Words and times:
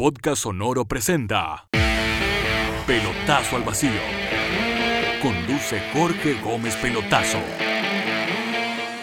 Podcast 0.00 0.44
Sonoro 0.44 0.84
presenta 0.84 1.66
Pelotazo 2.86 3.56
al 3.56 3.64
Vacío. 3.64 4.00
Conduce 5.20 5.80
Jorge 5.92 6.40
Gómez 6.40 6.76
Pelotazo. 6.76 7.38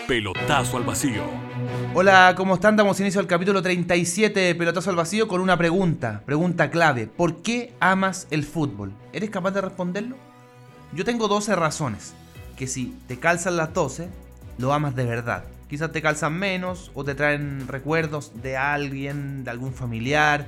Pelotazo 0.07 0.77
al 0.77 0.83
Vacío. 0.85 1.25
Hola, 1.93 2.33
¿cómo 2.37 2.53
están? 2.53 2.77
Damos 2.77 2.97
inicio 3.01 3.19
al 3.19 3.27
capítulo 3.27 3.61
37 3.61 4.39
de 4.39 4.55
Pelotazo 4.55 4.89
al 4.89 4.95
Vacío 4.95 5.27
con 5.27 5.41
una 5.41 5.57
pregunta, 5.57 6.21
pregunta 6.25 6.71
clave. 6.71 7.07
¿Por 7.07 7.41
qué 7.41 7.73
amas 7.81 8.27
el 8.31 8.45
fútbol? 8.45 8.93
¿Eres 9.11 9.29
capaz 9.31 9.51
de 9.51 9.59
responderlo? 9.59 10.15
Yo 10.93 11.03
tengo 11.03 11.27
12 11.27 11.57
razones, 11.57 12.13
que 12.55 12.67
si 12.67 12.97
te 13.09 13.19
calzan 13.19 13.57
las 13.57 13.73
12, 13.73 14.07
lo 14.59 14.71
amas 14.71 14.95
de 14.95 15.03
verdad. 15.03 15.43
Quizás 15.69 15.91
te 15.91 16.01
calzan 16.01 16.39
menos 16.39 16.89
o 16.93 17.03
te 17.03 17.15
traen 17.15 17.67
recuerdos 17.67 18.31
de 18.41 18.55
alguien, 18.55 19.43
de 19.43 19.51
algún 19.51 19.73
familiar, 19.73 20.47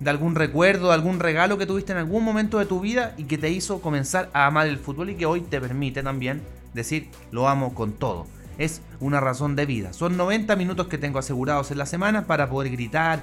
de 0.00 0.10
algún 0.10 0.34
recuerdo, 0.34 0.88
de 0.88 0.94
algún 0.94 1.20
regalo 1.20 1.58
que 1.58 1.66
tuviste 1.66 1.92
en 1.92 1.98
algún 1.98 2.24
momento 2.24 2.58
de 2.58 2.66
tu 2.66 2.80
vida 2.80 3.14
y 3.16 3.24
que 3.24 3.38
te 3.38 3.50
hizo 3.50 3.80
comenzar 3.80 4.30
a 4.32 4.46
amar 4.46 4.68
el 4.68 4.78
fútbol 4.78 5.10
y 5.10 5.16
que 5.16 5.26
hoy 5.26 5.40
te 5.40 5.60
permite 5.60 6.02
también 6.02 6.42
decir 6.74 7.08
lo 7.32 7.48
amo 7.48 7.74
con 7.74 7.92
todo. 7.92 8.26
Es 8.58 8.80
una 9.00 9.20
razón 9.20 9.56
de 9.56 9.66
vida. 9.66 9.92
Son 9.92 10.16
90 10.16 10.56
minutos 10.56 10.88
que 10.88 10.98
tengo 10.98 11.18
asegurados 11.18 11.70
en 11.70 11.78
la 11.78 11.86
semana 11.86 12.26
para 12.26 12.50
poder 12.50 12.72
gritar, 12.72 13.20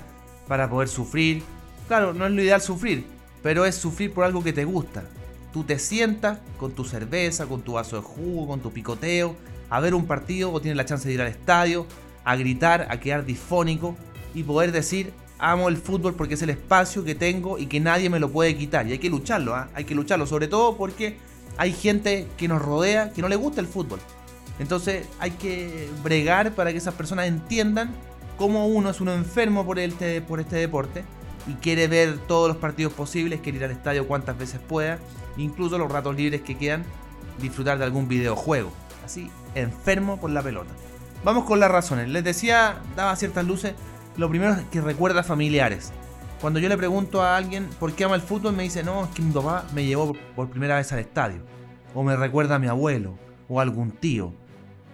para 0.47 0.69
poder 0.69 0.87
sufrir. 0.87 1.43
Claro, 1.87 2.13
no 2.13 2.25
es 2.25 2.31
lo 2.31 2.41
ideal 2.41 2.61
sufrir, 2.61 3.05
pero 3.43 3.65
es 3.65 3.75
sufrir 3.75 4.13
por 4.13 4.23
algo 4.23 4.43
que 4.43 4.53
te 4.53 4.65
gusta. 4.65 5.03
Tú 5.51 5.63
te 5.63 5.79
sientas 5.79 6.39
con 6.57 6.71
tu 6.73 6.83
cerveza, 6.83 7.45
con 7.45 7.61
tu 7.61 7.73
vaso 7.73 7.97
de 7.97 8.01
jugo, 8.01 8.47
con 8.47 8.59
tu 8.59 8.71
picoteo, 8.71 9.35
a 9.69 9.79
ver 9.79 9.93
un 9.93 10.05
partido 10.05 10.51
o 10.51 10.61
tienes 10.61 10.77
la 10.77 10.85
chance 10.85 11.07
de 11.07 11.13
ir 11.13 11.21
al 11.21 11.27
estadio, 11.27 11.85
a 12.23 12.35
gritar, 12.35 12.87
a 12.89 12.99
quedar 12.99 13.25
difónico 13.25 13.95
y 14.33 14.43
poder 14.43 14.71
decir 14.71 15.13
amo 15.39 15.69
el 15.69 15.77
fútbol 15.77 16.15
porque 16.15 16.35
es 16.35 16.41
el 16.41 16.49
espacio 16.49 17.03
que 17.03 17.15
tengo 17.15 17.57
y 17.57 17.67
que 17.67 17.79
nadie 17.79 18.09
me 18.09 18.19
lo 18.19 18.31
puede 18.31 18.55
quitar. 18.55 18.87
Y 18.87 18.93
hay 18.93 18.99
que 18.99 19.09
lucharlo, 19.09 19.55
¿ah? 19.55 19.69
hay 19.73 19.85
que 19.85 19.95
lucharlo, 19.95 20.25
sobre 20.27 20.47
todo 20.47 20.77
porque 20.77 21.17
hay 21.57 21.73
gente 21.73 22.27
que 22.37 22.47
nos 22.47 22.61
rodea 22.61 23.11
que 23.11 23.21
no 23.21 23.29
le 23.29 23.35
gusta 23.35 23.61
el 23.61 23.67
fútbol. 23.67 23.99
Entonces 24.59 25.07
hay 25.19 25.31
que 25.31 25.89
bregar 26.03 26.53
para 26.53 26.71
que 26.71 26.77
esas 26.77 26.93
personas 26.93 27.27
entiendan 27.27 27.93
cómo 28.37 28.67
uno 28.67 28.89
es 28.89 29.01
un 29.01 29.09
enfermo 29.09 29.65
por 29.65 29.79
este, 29.79 30.21
por 30.21 30.39
este 30.39 30.55
deporte 30.57 31.03
y 31.47 31.53
quiere 31.55 31.87
ver 31.87 32.17
todos 32.27 32.47
los 32.47 32.57
partidos 32.57 32.93
posibles, 32.93 33.41
quiere 33.41 33.59
ir 33.59 33.65
al 33.65 33.71
estadio 33.71 34.07
cuantas 34.07 34.37
veces 34.37 34.59
pueda, 34.59 34.99
incluso 35.37 35.77
los 35.77 35.91
ratos 35.91 36.15
libres 36.15 36.41
que 36.41 36.57
quedan, 36.57 36.83
disfrutar 37.39 37.77
de 37.77 37.83
algún 37.83 38.07
videojuego. 38.07 38.71
Así, 39.03 39.29
enfermo 39.53 40.19
por 40.19 40.31
la 40.31 40.41
pelota. 40.41 40.71
Vamos 41.23 41.45
con 41.45 41.59
las 41.59 41.69
razones. 41.69 42.09
Les 42.09 42.23
decía, 42.23 42.77
daba 42.95 43.15
ciertas 43.15 43.45
luces 43.45 43.73
lo 44.17 44.29
primero 44.29 44.55
que 44.71 44.81
recuerda 44.81 45.23
familiares. 45.23 45.91
Cuando 46.41 46.59
yo 46.59 46.69
le 46.69 46.77
pregunto 46.77 47.21
a 47.21 47.37
alguien 47.37 47.67
por 47.79 47.93
qué 47.93 48.03
ama 48.03 48.15
el 48.15 48.21
fútbol, 48.21 48.55
me 48.55 48.63
dice, 48.63 48.83
no, 48.83 49.05
es 49.05 49.09
que 49.11 49.21
mi 49.21 49.31
papá 49.31 49.65
me 49.73 49.85
llevó 49.85 50.15
por 50.35 50.49
primera 50.49 50.77
vez 50.77 50.91
al 50.91 50.99
estadio. 50.99 51.41
O 51.93 52.03
me 52.03 52.15
recuerda 52.15 52.55
a 52.55 52.59
mi 52.59 52.67
abuelo, 52.67 53.17
o 53.47 53.59
a 53.59 53.63
algún 53.63 53.91
tío. 53.91 54.33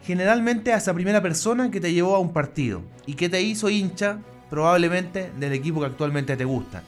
Generalmente 0.03 0.73
a 0.73 0.77
esa 0.77 0.93
primera 0.93 1.21
persona 1.21 1.69
que 1.69 1.81
te 1.81 1.93
llevó 1.93 2.15
a 2.15 2.19
un 2.19 2.33
partido 2.33 2.81
y 3.05 3.15
que 3.15 3.29
te 3.29 3.41
hizo 3.41 3.69
hincha 3.69 4.19
probablemente 4.49 5.31
del 5.39 5.53
equipo 5.53 5.79
que 5.79 5.87
actualmente 5.87 6.37
te 6.37 6.45
gusta. 6.45 6.83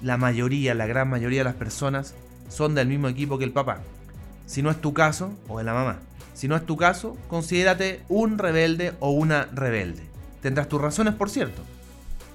La 0.00 0.16
mayoría, 0.16 0.74
la 0.74 0.86
gran 0.86 1.08
mayoría 1.08 1.40
de 1.40 1.44
las 1.44 1.54
personas 1.54 2.14
son 2.48 2.74
del 2.74 2.88
mismo 2.88 3.08
equipo 3.08 3.38
que 3.38 3.44
el 3.44 3.52
papá. 3.52 3.80
Si 4.46 4.62
no 4.62 4.70
es 4.70 4.80
tu 4.80 4.92
caso, 4.92 5.32
o 5.48 5.58
de 5.58 5.64
la 5.64 5.74
mamá. 5.74 5.98
Si 6.34 6.48
no 6.48 6.56
es 6.56 6.66
tu 6.66 6.76
caso, 6.76 7.16
considérate 7.28 8.02
un 8.08 8.38
rebelde 8.38 8.92
o 9.00 9.10
una 9.10 9.46
rebelde. 9.52 10.02
Tendrás 10.46 10.68
tus 10.68 10.80
razones, 10.80 11.12
por 11.12 11.28
cierto. 11.28 11.60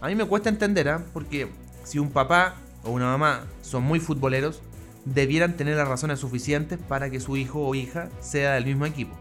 A 0.01 0.09
mí 0.09 0.15
me 0.15 0.25
cuesta 0.25 0.49
entender, 0.49 0.89
¿ah? 0.89 1.01
Porque 1.13 1.47
si 1.85 1.97
un 1.97 2.11
papá 2.11 2.55
o 2.83 2.91
una 2.91 3.05
mamá 3.05 3.45
son 3.61 3.83
muy 3.83 4.01
futboleros, 4.01 4.61
debieran 5.05 5.55
tener 5.55 5.77
las 5.77 5.87
razones 5.87 6.19
suficientes 6.19 6.77
para 6.77 7.09
que 7.09 7.21
su 7.21 7.37
hijo 7.37 7.65
o 7.65 7.73
hija 7.73 8.09
sea 8.19 8.55
del 8.55 8.65
mismo 8.65 8.85
equipo. 8.85 9.15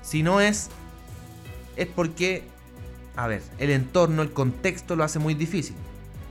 Si 0.00 0.22
no 0.22 0.40
es, 0.40 0.68
es 1.74 1.88
porque, 1.88 2.44
a 3.16 3.26
ver, 3.26 3.42
el 3.58 3.70
entorno, 3.70 4.22
el 4.22 4.30
contexto 4.30 4.94
lo 4.94 5.02
hace 5.02 5.18
muy 5.18 5.34
difícil. 5.34 5.74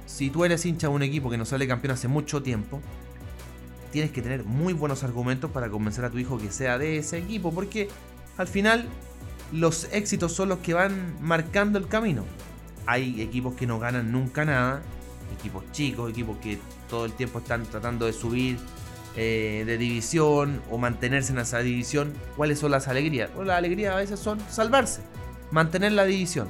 Si 0.06 0.30
tú 0.30 0.46
eres 0.46 0.66
hincha 0.66 0.88
de 0.88 0.94
un 0.94 1.04
equipo 1.04 1.30
que 1.30 1.38
no 1.38 1.44
sale 1.44 1.68
campeón 1.68 1.96
hace 1.96 2.08
mucho 2.08 2.42
tiempo, 2.42 2.80
tienes 3.92 4.12
que 4.12 4.22
tener 4.22 4.46
muy 4.46 4.72
buenos 4.72 5.04
argumentos 5.04 5.52
para 5.52 5.68
convencer 5.68 6.06
a 6.06 6.10
tu 6.10 6.18
hijo 6.18 6.38
que 6.38 6.50
sea 6.50 6.78
de 6.78 6.98
ese 6.98 7.18
equipo, 7.18 7.54
porque 7.54 7.90
al 8.38 8.48
final 8.48 8.88
los 9.52 9.88
éxitos 9.92 10.34
son 10.34 10.50
los 10.50 10.60
que 10.60 10.74
van 10.74 11.16
marcando 11.22 11.78
el 11.78 11.88
camino. 11.88 12.24
Hay 12.86 13.22
equipos 13.22 13.56
que 13.56 13.66
no 13.66 13.80
ganan 13.80 14.12
nunca 14.12 14.46
nada, 14.46 14.82
equipos 15.38 15.64
chicos, 15.72 16.12
equipos 16.12 16.38
que 16.38 16.60
todo 16.90 17.06
el 17.06 17.14
tiempo 17.14 17.40
están 17.40 17.64
tratando 17.66 18.06
de 18.06 18.14
subir 18.14 18.58
eh, 19.16 19.64
de 19.66 19.78
división 19.78 20.62
o 20.70 20.78
mantenerse 20.78 21.32
en 21.32 21.40
esa 21.40 21.60
división. 21.60 22.14
¿Cuáles 22.36 22.60
son 22.60 22.72
las 22.72 22.88
alegrías? 22.88 23.30
Bueno, 23.34 23.48
las 23.50 23.58
alegrías 23.58 23.94
a 23.94 23.98
veces 23.98 24.20
son 24.20 24.40
salvarse, 24.50 25.02
mantener 25.52 25.94
la 25.94 26.06
división. 26.06 26.48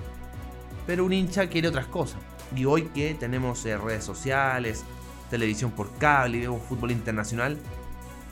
Pero 0.88 1.06
un 1.06 1.14
hincha 1.14 1.48
quiere 1.48 1.68
otras 1.68 1.88
cosas. 1.88 2.20
Y 2.56 2.66
hoy 2.66 2.84
que 2.94 3.14
tenemos 3.16 3.66
eh, 3.66 3.78
redes 3.78 4.04
sociales, 4.04 4.84
televisión 5.30 5.72
por 5.72 5.92
cable, 5.98 6.40
y 6.40 6.46
fútbol 6.68 6.92
internacional, 6.92 7.58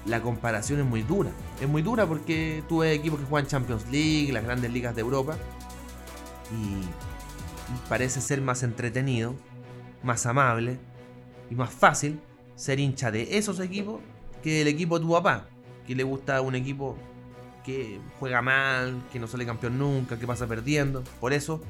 la 0.05 0.21
comparación 0.21 0.79
es 0.79 0.85
muy 0.85 1.03
dura. 1.03 1.31
Es 1.61 1.67
muy 1.67 1.81
dura 1.81 2.05
porque 2.05 2.63
tú 2.67 2.83
equipos 2.83 3.19
que 3.19 3.25
juegan 3.25 3.47
Champions 3.47 3.85
League, 3.89 4.31
las 4.31 4.43
grandes 4.43 4.71
ligas 4.71 4.95
de 4.95 5.01
Europa, 5.01 5.37
y, 6.51 6.83
parece 7.89 8.21
ser 8.21 8.41
más 8.41 8.61
entretenido, 8.63 9.35
más 10.03 10.25
amable 10.25 10.77
y 11.49 11.55
más 11.55 11.71
fácil 11.71 12.19
ser 12.55 12.79
hincha 12.79 13.09
de 13.09 13.37
esos 13.37 13.59
equipos 13.59 14.01
que 14.43 14.59
del 14.59 14.67
equipo 14.67 14.99
de 14.99 15.05
tu 15.05 15.11
papá, 15.11 15.47
que 15.87 15.95
le 15.95 16.03
gusta 16.03 16.41
un 16.41 16.55
equipo 16.55 16.97
que 17.65 17.99
juega 18.19 18.41
mal, 18.41 19.01
que 19.11 19.19
no 19.19 19.27
sale 19.27 19.45
campeón 19.45 19.79
nunca, 19.79 20.19
que 20.19 20.27
pasa 20.27 20.45
perdiendo. 20.45 21.03
Por 21.21 21.33
eso, 21.33 21.61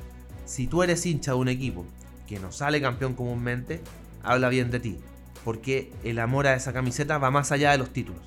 si 0.45 0.67
tú 0.67 0.81
eres 0.81 1.05
hincha 1.05 1.31
de 1.31 1.37
un 1.37 1.47
equipo 1.47 1.85
que 2.27 2.39
no 2.39 2.51
sale 2.51 2.81
campeón 2.81 3.13
comúnmente, 3.13 3.81
habla 4.23 4.49
bien 4.49 4.71
de 4.71 4.79
ti 4.79 4.97
porque 5.43 5.91
el 6.03 6.19
amor 6.19 6.47
a 6.47 6.55
esa 6.55 6.73
camiseta 6.73 7.17
va 7.17 7.31
más 7.31 7.51
allá 7.51 7.71
de 7.71 7.77
los 7.77 7.89
títulos. 7.91 8.21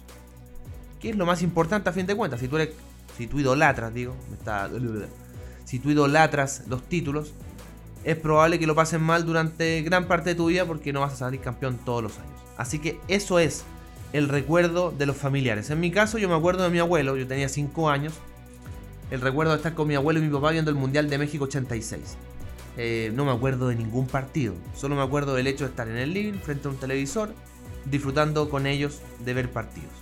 ¿Qué 1.00 1.10
es 1.10 1.16
lo 1.16 1.27
más 1.27 1.43
importante 1.43 1.88
a 1.88 1.93
fin 1.93 2.06
de 2.06 2.15
cuentas? 2.15 2.41
Si 2.41 2.49
tú 2.49 2.56
eres, 2.56 2.71
si 3.16 3.27
tú 3.27 3.38
idolatras, 3.41 3.93
digo, 3.93 4.15
si 5.65 5.78
tú 5.78 5.91
idolatras 5.91 6.65
los 6.69 6.82
títulos, 6.82 7.32
es 8.04 8.16
probable 8.16 8.59
que 8.59 8.66
lo 8.66 8.75
pasen 8.75 9.03
mal 9.03 9.27
durante 9.27 9.82
gran 9.82 10.06
parte 10.06 10.31
de 10.31 10.34
tu 10.37 10.47
vida 10.47 10.65
porque 10.65 10.93
no 10.93 11.00
vas 11.00 11.15
a 11.15 11.16
salir 11.16 11.41
campeón 11.41 11.78
todos 11.84 12.03
los 12.03 12.19
años. 12.19 12.41
Así 12.56 12.78
que 12.78 13.00
eso 13.09 13.38
es 13.38 13.65
el 14.12 14.28
recuerdo 14.28 14.93
de 14.93 15.06
los 15.06 15.16
familiares. 15.16 15.71
En 15.71 15.81
mi 15.81 15.91
caso, 15.91 16.19
yo 16.19 16.28
me 16.28 16.34
acuerdo 16.34 16.65
de 16.65 16.71
mi 16.71 16.78
abuelo, 16.78 17.16
yo 17.16 17.27
tenía 17.27 17.48
5 17.48 17.91
años. 17.91 18.15
El 19.10 19.21
recuerdo 19.21 19.53
de 19.53 19.59
estar 19.59 19.75
con 19.75 19.88
mi 19.88 19.94
abuelo 19.94 20.21
y 20.21 20.22
mi 20.22 20.33
papá 20.33 20.50
viendo 20.50 20.71
el 20.71 20.77
Mundial 20.77 21.10
de 21.10 21.19
México 21.19 21.44
86. 21.44 22.16
Eh, 22.76 23.10
no 23.14 23.25
me 23.25 23.32
acuerdo 23.32 23.69
de 23.69 23.76
ningún 23.76 24.06
partido. 24.06 24.54
Solo 24.75 24.97
me 24.97 25.03
acuerdo 25.03 25.34
del 25.34 25.47
hecho 25.47 25.64
de 25.64 25.70
estar 25.70 25.88
en 25.88 25.97
el 25.97 26.12
living 26.12 26.38
frente 26.38 26.69
a 26.69 26.70
un 26.70 26.76
televisor, 26.76 27.34
disfrutando 27.84 28.50
con 28.50 28.66
ellos 28.66 29.00
de 29.25 29.34
ver 29.34 29.50
partidos. 29.50 29.92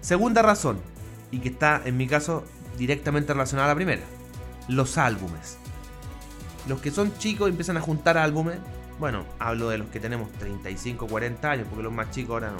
Segunda 0.00 0.42
razón, 0.42 0.78
y 1.30 1.40
que 1.40 1.48
está 1.48 1.82
en 1.84 1.96
mi 1.96 2.06
caso 2.06 2.44
directamente 2.78 3.32
relacionada 3.32 3.66
a 3.66 3.72
la 3.72 3.76
primera, 3.76 4.02
los 4.68 4.98
álbumes. 4.98 5.58
Los 6.68 6.80
que 6.80 6.90
son 6.90 7.16
chicos 7.18 7.48
empiezan 7.48 7.76
a 7.76 7.80
juntar 7.80 8.18
álbumes. 8.18 8.58
Bueno, 8.98 9.24
hablo 9.38 9.68
de 9.68 9.78
los 9.78 9.88
que 9.88 10.00
tenemos 10.00 10.32
35, 10.32 11.06
40 11.06 11.50
años, 11.50 11.66
porque 11.68 11.82
los 11.82 11.92
más 11.92 12.10
chicos 12.10 12.34
ahora 12.34 12.50
no, 12.50 12.58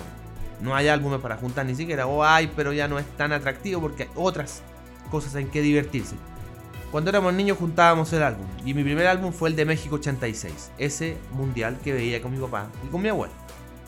no 0.61 0.77
hay 0.77 0.89
álbumes 0.89 1.21
para 1.21 1.37
juntar 1.37 1.67
ni 1.67 1.75
siquiera. 1.75 2.07
O 2.07 2.23
hay, 2.23 2.53
pero 2.55 2.73
ya 2.73 2.89
no 2.89 2.99
es 2.99 3.07
tan 3.17 3.33
atractivo 3.33 3.81
porque 3.81 4.05
hay 4.05 4.09
otras 4.15 4.63
cosas 5.11 5.35
en 5.37 5.49
que 5.49 5.63
divertirse. 5.63 6.17
Cuando 6.91 7.11
éramos 7.11 7.35
niños 7.35 7.59
juntábamos 7.59 8.13
el 8.13 8.23
álbum 8.23 8.47
y 8.65 8.73
mi 8.73 8.83
primer 8.85 9.07
álbum 9.07 9.33
fue 9.33 9.49
el 9.49 9.57
de 9.57 9.65
México 9.65 9.97
86, 9.97 10.71
ese 10.79 11.17
mundial 11.33 11.79
que 11.83 11.93
veía 11.93 12.23
con 12.23 12.33
mi 12.33 12.39
papá 12.39 12.69
y 12.87 12.89
con 12.89 13.03
mi 13.03 13.09
abuelo. 13.09 13.33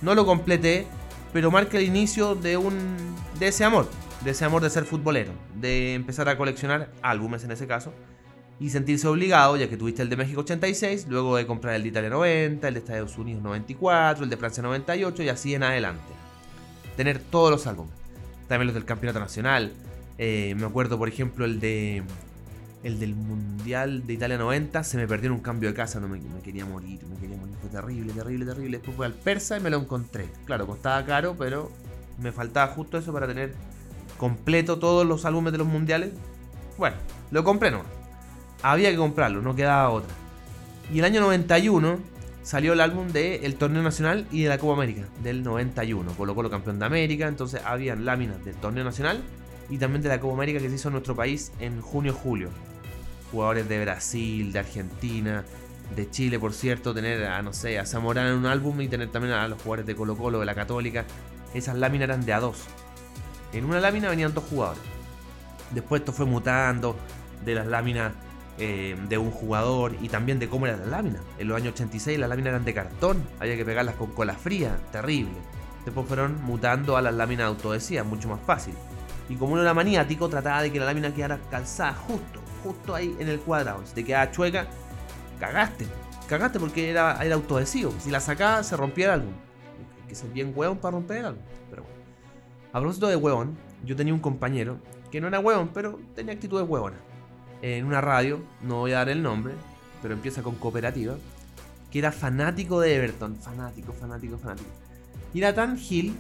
No 0.03 0.15
lo 0.15 0.27
completé, 0.27 0.87
pero 1.33 1.51
marca 1.51 1.79
el 1.79 1.85
inicio 1.85 2.35
de 2.35 2.57
un 2.57 2.97
de 3.39 3.49
ese 3.49 3.65
amor, 3.65 3.89
de 4.25 4.33
ese 4.33 4.45
amor 4.45 4.63
de 4.63 4.71
ser 4.71 4.85
futbolero, 4.85 5.33
de 5.55 5.95
empezar 5.95 6.29
a 6.29 6.37
coleccionar 6.37 6.91
álbumes 7.03 7.45
en 7.45 7.53
ese 7.53 7.67
caso 7.67 7.93
y 8.61 8.71
sentirse 8.71 9.07
obligado, 9.07 9.57
ya 9.57 9.69
que 9.69 9.77
tuviste 9.77 10.03
el 10.03 10.09
de 10.09 10.17
México 10.17 10.41
86, 10.41 11.07
luego 11.09 11.37
de 11.37 11.47
comprar 11.47 11.77
el 11.77 11.85
de 11.85 11.89
Italia 11.91 12.11
90, 12.11 12.67
el 12.67 12.75
de 12.75 12.81
Estados 12.81 13.17
Unidos 13.17 13.43
94, 13.43 14.25
el 14.25 14.31
de 14.31 14.37
Francia 14.37 14.63
98 14.63 15.23
y 15.23 15.29
así 15.29 15.55
en 15.55 15.63
adelante. 15.63 16.13
Tener 16.97 17.21
todos 17.21 17.53
los 17.53 17.67
álbumes. 17.69 17.95
También 18.49 18.67
los 18.67 18.75
del 18.75 18.85
Campeonato 18.85 19.21
Nacional. 19.21 19.73
Eh, 20.17 20.55
me 20.59 20.67
acuerdo, 20.67 20.99
por 20.99 21.09
ejemplo, 21.09 21.45
el 21.45 21.61
de 21.61 22.03
el 22.83 22.99
del 22.99 23.15
Mundial 23.15 24.07
de 24.07 24.13
Italia 24.13 24.39
90, 24.39 24.85
se 24.85 24.97
me 24.97 25.07
perdió 25.07 25.29
en 25.29 25.35
un 25.35 25.41
cambio 25.41 25.69
de 25.69 25.75
casa, 25.75 25.99
no 26.01 26.09
me, 26.09 26.21
quería 26.43 26.65
morir, 26.65 27.01
me 27.07 27.17
quería 27.17 27.37
morir, 27.37 27.55
fue 27.61 27.71
terrible, 27.71 28.13
terrible, 28.13 28.47
terrible. 28.47 28.79
Después 28.79 28.97
fui 28.97 29.07
al 29.07 29.15
persa 29.15 29.57
y 29.57 29.61
me 29.61 29.71
lo 29.71 29.79
encontré. 29.79 30.29
Claro, 30.45 30.67
costaba 30.67 31.05
caro, 31.05 31.35
pero 31.39 31.71
me 32.19 32.33
faltaba 32.33 32.73
justo 32.73 32.99
eso 32.99 33.13
para 33.13 33.27
tener 33.27 33.55
completo 34.17 34.79
todos 34.79 35.07
los 35.07 35.25
álbumes 35.25 35.53
de 35.53 35.59
los 35.59 35.67
mundiales. 35.67 36.13
Bueno, 36.77 36.97
lo 37.31 37.45
compré 37.45 37.71
no. 37.71 37.83
Había 38.63 38.91
que 38.91 38.97
comprarlo, 38.97 39.43
no 39.43 39.55
quedaba 39.57 39.91
otra. 39.91 40.15
Y 40.93 41.01
el 41.01 41.05
año 41.05 41.21
91 41.21 41.99
salió 42.43 42.73
el 42.73 42.81
álbum 42.81 43.09
del 43.09 43.57
torneo 43.57 43.83
nacional 43.83 44.27
y 44.31 44.43
de 44.43 44.49
la 44.49 44.59
Copa 44.59 44.75
América 44.75 45.03
del 45.23 45.43
91. 45.43 46.13
Colo 46.13 46.35
Colo 46.35 46.51
campeón 46.51 46.79
de 46.79 46.87
América, 46.87 47.29
entonces 47.29 47.61
habían 47.65 48.05
láminas 48.05 48.45
del 48.45 48.55
torneo 48.57 48.85
nacional 48.85 49.23
y 49.69 49.79
también 49.79 50.03
de 50.03 50.09
la 50.09 50.21
Copa 50.21 50.35
América 50.35 50.61
que 50.61 50.69
se 50.69 50.75
hizo 50.75 50.89
en 50.89 50.93
nuestro 50.93 51.15
país 51.15 51.53
en 51.61 51.81
junio-julio. 51.81 52.49
Jugadores 53.31 53.69
de 53.69 53.81
Brasil, 53.81 54.53
de 54.53 54.59
Argentina, 54.59 55.45
de 55.95 56.11
Chile, 56.11 56.39
por 56.39 56.53
cierto, 56.53 56.95
tener 56.95 57.25
a, 57.25 57.43
no 57.43 57.53
sé, 57.53 57.79
a 57.79 57.87
Zamorano 57.87 58.31
en 58.31 58.37
un 58.37 58.47
álbum 58.47 58.81
y 58.81 58.89
tener 58.89 59.11
también 59.11 59.35
a 59.35 59.49
los 59.49 59.61
jugadores 59.61 59.87
de 59.87 59.95
Colo 59.95 60.17
Colo, 60.17 60.41
de 60.41 60.47
la 60.47 60.55
Católica. 60.55 61.05
Esas 61.55 61.77
láminas 61.77 62.09
eran 62.09 62.25
de 62.25 62.33
a 62.33 62.41
dos. 62.41 62.65
En 63.53 63.65
una 63.65 63.81
lámina 63.81 64.11
venían 64.11 64.35
dos 64.35 64.45
jugadores. 64.45 64.83
Después 65.71 66.01
esto 66.01 66.13
fue 66.13 66.27
mutando 66.27 66.97
de 67.45 67.55
las 67.55 67.67
láminas 67.67 68.13
eh, 68.59 68.97
de 69.09 69.19
un 69.19 69.31
jugador 69.31 69.95
y 70.01 70.09
también 70.09 70.39
de 70.39 70.49
cómo 70.49 70.67
era 70.67 70.77
la 70.77 70.87
lámina. 70.87 71.21
En 71.39 71.49
los 71.49 71.57
años 71.57 71.75
86 71.75 72.19
las 72.19 72.29
láminas 72.29 72.51
eran 72.51 72.65
de 72.65 72.75
cartón, 72.75 73.23
había 73.41 73.57
que 73.57 73.65
pegarlas 73.65 73.95
con 73.95 74.11
cola 74.13 74.35
fría, 74.35 74.77
terrible. 74.91 75.35
Después 75.85 76.07
fueron 76.07 76.43
mutando 76.43 76.97
a 76.97 77.03
las 77.03 77.15
láminas 77.15 77.45
de 77.47 77.49
autodesía, 77.49 78.05
mucho 78.05 78.29
más 78.29 78.41
fácil. 78.41 78.75
Y 79.29 79.37
como 79.37 79.53
uno 79.53 79.63
era 79.63 79.75
maniático, 79.75 80.29
trataba 80.29 80.63
de 80.63 80.73
que 80.73 80.81
la 80.81 80.87
lámina 80.87 81.15
quedara 81.15 81.39
calzada 81.51 81.95
justo, 81.95 82.38
justo 82.63 82.95
ahí 82.95 83.17
en 83.19 83.29
el 83.29 83.41
cuadrado. 83.41 83.81
Si 83.87 83.95
te 83.95 84.05
quedaba 84.05 84.31
chueca, 84.31 84.67
cagaste. 85.41 85.87
Cagaste 86.29 86.61
porque 86.61 86.91
era, 86.91 87.23
era 87.25 87.35
autoadhesivo. 87.35 87.93
Si 88.01 88.11
la 88.11 88.21
sacaba, 88.21 88.63
se 88.63 88.77
rompía 88.77 89.07
el 89.07 89.13
álbum. 89.13 89.33
Hay 90.03 90.09
que 90.09 90.15
ser 90.15 90.31
bien 90.31 90.53
hueón 90.55 90.79
para 90.79 90.93
romper 90.93 91.19
el 91.19 91.25
álbum. 91.27 91.43
Pero 91.71 91.83
bueno. 91.83 91.99
A 92.73 92.81
propósito 92.81 93.09
de 93.09 93.17
hueón, 93.17 93.57
yo 93.85 93.97
tenía 93.97 94.13
un 94.13 94.21
compañero 94.21 94.79
que 95.11 95.21
no 95.21 95.29
era 95.29 95.41
hueón, 95.41 95.71
pero 95.73 95.99
tenía 96.15 96.35
actitud 96.35 96.59
de 96.59 96.65
hueona. 96.65 96.97
En 97.63 97.87
una 97.87 98.01
radio, 98.01 98.41
no 98.63 98.77
voy 98.77 98.93
a 98.93 98.97
dar 98.99 99.09
el 99.09 99.23
nombre, 99.23 99.55
pero 100.03 100.15
empieza 100.15 100.43
con 100.43 100.55
cooperativa, 100.57 101.17
que 101.91 101.99
era 101.99 102.13
fanático 102.13 102.81
de 102.81 102.95
Everton. 102.95 103.37
Fanático, 103.37 103.93
fanático, 103.93 104.39
fanático. 104.39 104.69
Y 105.35 105.39
era 105.39 105.55
tan 105.55 105.79
gil 105.79 106.15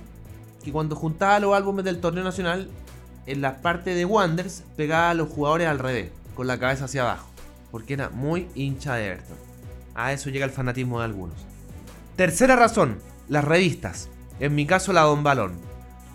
que 0.64 0.72
cuando 0.72 0.96
juntaba 0.96 1.38
los 1.38 1.54
álbumes 1.54 1.84
del 1.84 2.00
torneo 2.00 2.24
nacional, 2.24 2.68
en 3.26 3.42
la 3.42 3.60
parte 3.60 3.94
de 3.94 4.04
Wonders 4.04 4.64
pegaba 4.76 5.10
a 5.10 5.14
los 5.14 5.28
jugadores 5.28 5.68
al 5.68 5.78
revés, 5.78 6.10
con 6.38 6.46
la 6.46 6.60
cabeza 6.60 6.84
hacia 6.84 7.02
abajo, 7.02 7.28
porque 7.72 7.94
era 7.94 8.10
muy 8.10 8.46
hincha 8.54 8.94
de 8.94 9.08
Everton. 9.08 9.36
A 9.96 10.12
eso 10.12 10.30
llega 10.30 10.44
el 10.44 10.52
fanatismo 10.52 11.00
de 11.00 11.06
algunos. 11.06 11.34
Tercera 12.14 12.54
razón, 12.54 13.00
las 13.28 13.44
revistas. 13.44 14.08
En 14.38 14.54
mi 14.54 14.64
caso 14.64 14.92
la 14.92 15.00
Don 15.00 15.24
Balón. 15.24 15.54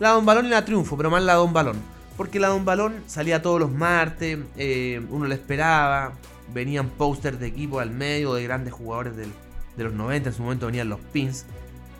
La 0.00 0.12
Don 0.12 0.24
Balón 0.24 0.46
y 0.46 0.48
la 0.48 0.64
Triunfo, 0.64 0.96
pero 0.96 1.10
más 1.10 1.22
la 1.22 1.34
Don 1.34 1.52
Balón. 1.52 1.76
Porque 2.16 2.40
la 2.40 2.48
Don 2.48 2.64
Balón 2.64 3.02
salía 3.06 3.42
todos 3.42 3.60
los 3.60 3.70
martes, 3.70 4.38
eh, 4.56 5.06
uno 5.10 5.26
le 5.26 5.34
esperaba, 5.34 6.14
venían 6.54 6.88
pósters 6.88 7.38
de 7.38 7.48
equipo 7.48 7.80
al 7.80 7.90
medio 7.90 8.32
de 8.32 8.44
grandes 8.44 8.72
jugadores 8.72 9.14
de 9.16 9.84
los 9.84 9.92
90, 9.92 10.30
en 10.30 10.34
su 10.34 10.42
momento 10.42 10.64
venían 10.64 10.88
los 10.88 11.00
pins. 11.00 11.44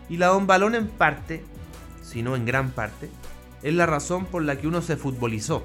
Y 0.09 0.17
la 0.17 0.29
Don 0.29 0.47
Balón 0.47 0.75
en 0.75 0.87
parte, 0.87 1.45
si 2.03 2.23
no 2.23 2.37
en 2.37 2.47
gran 2.47 2.71
parte, 2.71 3.11
es 3.63 3.75
la 3.75 3.85
razón 3.85 4.25
por 4.25 4.43
la 4.43 4.57
que 4.57 4.67
uno 4.67 4.81
se 4.81 4.97
futbolizó. 4.97 5.63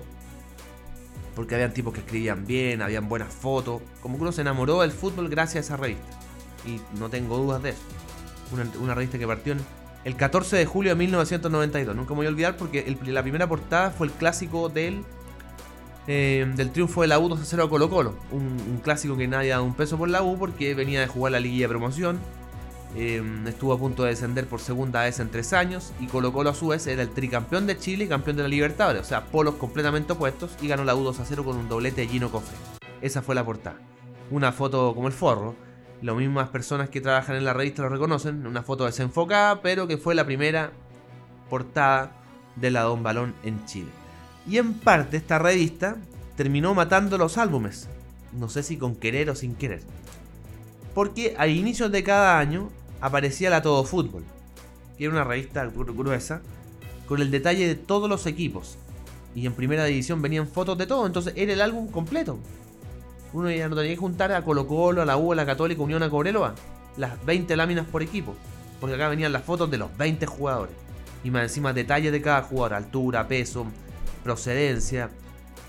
Porque 1.40 1.56
habían 1.56 1.74
tipos 1.74 1.94
que 1.94 2.02
escribían 2.02 2.46
bien, 2.46 2.82
habían 2.82 3.08
buenas 3.08 3.34
fotos. 3.34 3.82
Como 4.02 4.18
que 4.18 4.24
uno 4.24 4.34
se 4.34 4.42
enamoró 4.42 4.82
del 4.82 4.92
fútbol 4.92 5.30
gracias 5.30 5.56
a 5.56 5.60
esa 5.60 5.78
revista. 5.78 6.20
Y 6.66 6.82
no 7.00 7.10
tengo 7.10 7.38
dudas 7.38 7.64
de 7.64 7.70
eso. 7.70 7.80
Una, 8.82 8.94
revista 8.94 9.18
que 9.18 9.26
partió 9.26 9.54
en 9.54 9.62
el 10.04 10.18
14 10.18 10.58
de 10.58 10.66
julio 10.66 10.92
de 10.92 10.96
1992. 10.98 11.96
Nunca 11.96 12.10
me 12.10 12.18
voy 12.18 12.26
a 12.26 12.30
olvidar 12.30 12.58
porque 12.58 12.94
la 13.06 13.22
primera 13.22 13.48
portada 13.48 13.90
fue 13.92 14.08
el 14.08 14.12
clásico 14.12 14.68
del, 14.68 15.06
eh, 16.08 16.46
del 16.58 16.72
triunfo 16.72 17.04
de 17.04 17.08
la 17.08 17.20
U 17.20 17.30
2 17.30 17.40
a 17.40 17.46
0 17.46 17.64
a 17.64 17.70
Colo 17.70 17.90
Colo. 17.90 18.16
Un, 18.32 18.82
clásico 18.84 19.16
que 19.16 19.26
nadie 19.30 19.52
dado 19.52 19.64
un 19.64 19.76
peso 19.76 19.98
por 19.98 20.10
la 20.10 20.22
U 20.22 20.38
porque 20.38 20.76
venía 20.76 21.00
de 21.00 21.08
jugar 21.08 21.32
la 21.32 21.40
liguilla 21.40 21.68
de 21.68 21.70
promoción 21.70 22.20
Em, 22.96 23.48
estuvo 23.48 23.72
a 23.74 23.78
punto 23.78 24.04
de 24.04 24.10
descender 24.10 24.48
por 24.48 24.60
segunda 24.62 25.04
vez 25.04 25.20
en 25.20 25.30
tres 25.30 25.54
años 25.54 25.94
y 26.00 26.08
Colo 26.08 26.34
Colo 26.34 26.50
a 26.50 26.56
su 26.56 26.70
vez 26.70 26.88
era 26.88 27.04
el 27.04 27.10
tricampeón 27.10 27.68
de 27.68 27.78
Chile 27.78 28.06
y 28.06 28.08
campeón 28.08 28.38
de 28.38 28.44
la 28.44 28.50
Libertadores, 28.50 29.04
o 29.04 29.06
sea, 29.06 29.26
polos 29.26 29.56
completamente 29.56 30.14
opuestos 30.14 30.52
y 30.60 30.68
ganó 30.68 30.84
la 30.84 30.96
U2 30.96 31.20
a 31.20 31.26
0 31.26 31.44
con 31.46 31.58
un 31.58 31.70
doblete 31.70 32.02
de 32.02 32.08
Gino 32.08 32.32
Cofre. 32.32 32.58
Esa 33.02 33.22
fue 33.22 33.36
la 33.36 33.46
portada. 33.46 33.78
Una 34.32 34.52
foto 34.52 34.96
como 34.96 35.08
el 35.08 35.14
forro, 35.14 35.56
las 36.02 36.16
mismas 36.16 36.50
personas 36.50 36.90
que 36.90 37.02
trabajan 37.02 37.36
en 37.36 37.46
la 37.46 37.54
revista 37.54 37.84
lo 37.84 37.90
reconocen, 37.90 38.48
una 38.48 38.64
foto 38.64 38.86
desenfocada, 38.86 39.62
pero 39.62 39.88
que 39.88 39.98
fue 39.98 40.16
la 40.16 40.26
primera 40.26 40.72
portada 41.50 42.14
de 42.56 42.72
la 42.72 42.82
Don 42.82 43.04
Balón 43.04 43.36
en 43.44 43.66
Chile. 43.66 43.90
Y 44.48 44.58
en 44.58 44.74
parte 44.74 45.18
esta 45.18 45.38
revista 45.38 45.98
terminó 46.36 46.74
matando 46.74 47.20
los 47.20 47.38
álbumes, 47.38 47.88
no 48.34 48.50
sé 48.50 48.64
si 48.64 48.78
con 48.78 48.96
querer 48.96 49.30
o 49.30 49.36
sin 49.36 49.56
querer. 49.56 49.82
Porque 50.96 51.36
a 51.38 51.48
inicios 51.48 51.92
de 51.92 52.04
cada 52.04 52.40
año 52.40 52.72
aparecía 53.02 53.50
la 53.50 53.62
Todo 53.62 53.84
Fútbol, 53.84 54.24
que 54.98 55.06
era 55.06 55.14
una 55.14 55.24
revista 55.24 55.66
gruesa, 55.66 56.42
con 57.08 57.22
el 57.22 57.32
detalle 57.32 57.68
de 57.68 57.76
todos 57.76 58.10
los 58.10 58.26
equipos. 58.26 58.78
Y 59.36 59.46
en 59.46 59.54
primera 59.54 59.86
división 59.86 60.22
venían 60.22 60.48
fotos 60.48 60.78
de 60.78 60.88
todo, 60.88 61.06
entonces 61.06 61.34
era 61.36 61.54
el 61.54 61.62
álbum 61.62 61.88
completo. 61.88 62.40
Uno 63.34 63.52
ya 63.52 63.70
no 63.70 63.76
tenía 63.76 63.92
que 63.92 63.98
juntar 63.98 64.32
a 64.32 64.44
Colo 64.44 64.68
Colo, 64.68 65.02
a 65.02 65.06
la 65.06 65.18
U, 65.18 65.32
a 65.32 65.36
la 65.36 65.46
Católica, 65.46 65.82
Unión 65.82 66.02
a 66.02 66.10
Cobreloa, 66.10 66.56
las 66.98 67.24
20 67.26 67.56
láminas 67.56 67.86
por 67.86 68.02
equipo, 68.02 68.36
porque 68.80 68.96
acá 68.96 69.08
venían 69.08 69.32
las 69.32 69.44
fotos 69.44 69.70
de 69.70 69.78
los 69.78 69.96
20 69.98 70.26
jugadores. 70.26 70.76
Y 71.24 71.32
más 71.32 71.44
encima 71.44 71.74
detalles 71.74 72.12
de 72.12 72.22
cada 72.22 72.42
jugador, 72.42 72.74
altura, 72.74 73.28
peso, 73.28 73.66
procedencia, 74.24 75.10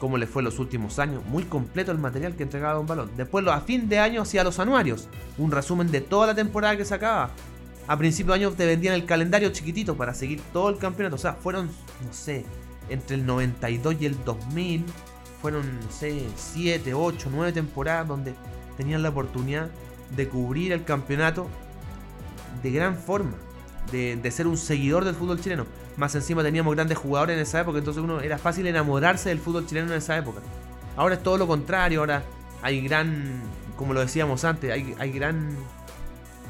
cómo 0.01 0.19
le 0.19 0.27
fue 0.27 0.43
los 0.43 0.59
últimos 0.59 0.99
años. 0.99 1.23
Muy 1.27 1.45
completo 1.45 1.93
el 1.93 1.99
material 1.99 2.35
que 2.35 2.43
entregaba 2.43 2.75
Don 2.75 2.87
Balón. 2.87 3.11
Después, 3.17 3.47
a 3.47 3.61
fin 3.61 3.89
de 3.89 4.01
año, 4.01 4.23
hacía 4.23 4.43
los 4.43 4.59
anuarios. 4.59 5.09
Un 5.39 5.53
resumen 5.53 5.93
de 5.93 6.01
toda 6.01 6.29
la 6.29 6.35
temporada 6.35 6.77
que 6.77 6.85
sacaba. 6.85 7.31
A 7.87 7.97
principio 7.97 8.33
de 8.33 8.41
año 8.41 8.51
te 8.53 8.67
vendían 8.67 8.95
el 8.95 9.05
calendario 9.05 9.51
chiquitito 9.51 9.97
para 9.97 10.15
seguir 10.15 10.41
todo 10.53 10.71
el 10.71 10.79
campeonato. 10.79 11.17
O 11.17 11.19
sea, 11.19 11.35
fueron, 11.35 11.67
no 11.67 12.13
sé, 12.13 12.45
entre 12.89 13.17
el 13.17 13.27
92 13.27 13.97
y 14.01 14.07
el 14.07 14.25
2000. 14.25 14.85
Fueron, 15.43 15.81
no 15.81 15.91
sé, 15.91 16.25
7, 16.35 16.95
8, 16.95 17.29
9 17.33 17.53
temporadas 17.53 18.09
donde 18.09 18.35
tenían 18.77 19.03
la 19.03 19.11
oportunidad 19.11 19.71
de 20.17 20.29
cubrir 20.29 20.73
el 20.73 20.85
campeonato 20.85 21.47
de 22.63 22.71
gran 22.71 22.97
forma. 22.97 23.35
De, 23.91 24.31
ser 24.31 24.47
un 24.47 24.57
seguidor 24.57 25.05
del 25.05 25.15
fútbol 25.15 25.41
chileno. 25.41 25.67
Más 25.97 26.15
encima 26.15 26.43
teníamos 26.43 26.75
grandes 26.75 26.97
jugadores 26.99 27.35
en 27.37 27.43
esa 27.43 27.61
época, 27.61 27.79
entonces 27.79 28.03
uno 28.03 28.21
era 28.21 28.39
fácil 28.39 28.67
enamorarse 28.67 29.29
del 29.29 29.39
fútbol 29.39 29.67
chileno 29.67 29.89
en 29.93 29.99
esa 29.99 30.17
época. 30.17 30.41
Ahora 30.97 31.17
es 31.17 31.23
todo 31.23 31.39
lo 31.39 31.47
contrario, 31.47 32.01
ahora 32.01 32.23
hay 32.63 32.81
gran, 32.81 33.41
como 33.77 33.95
lo 33.95 34.01
decíamos 34.01 34.45
antes, 34.45 34.71
hay, 34.71 35.13
gran 35.13 35.57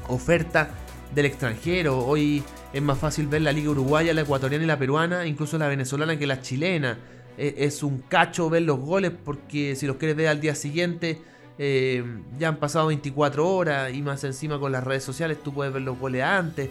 oferta 0.08 0.70
del 1.14 1.26
extranjero. 1.26 1.98
Hoy 1.98 2.42
es 2.72 2.82
más 2.82 2.98
fácil 2.98 3.26
ver 3.26 3.42
la 3.42 3.52
liga 3.52 3.70
uruguaya, 3.70 4.12
la 4.12 4.22
ecuatoriana 4.22 4.64
y 4.64 4.66
la 4.66 4.78
peruana, 4.78 5.26
incluso 5.26 5.56
la 5.58 5.68
venezolana 5.68 6.18
que 6.18 6.26
la 6.26 6.42
chilena. 6.42 6.98
E, 7.38 7.54
es, 7.58 7.82
un 7.82 8.00
cacho 8.00 8.50
ver 8.50 8.62
los 8.62 8.78
goles 8.78 9.12
porque 9.24 9.76
si 9.76 9.86
los 9.86 9.96
quieres 9.96 10.16
ver 10.16 10.28
al 10.28 10.40
día 10.40 10.54
siguiente 10.54 11.22
eh, 11.62 12.02
ya 12.38 12.48
han 12.48 12.56
pasado 12.56 12.86
24 12.86 13.46
horas 13.46 13.92
y 13.92 14.00
más 14.00 14.24
encima 14.24 14.58
con 14.58 14.72
las 14.72 14.82
redes 14.82 15.04
sociales 15.04 15.38
tú 15.42 15.52
puedes 15.52 15.72
ver 15.72 15.82
los 15.82 15.98
goles 15.98 16.22
antes. 16.22 16.70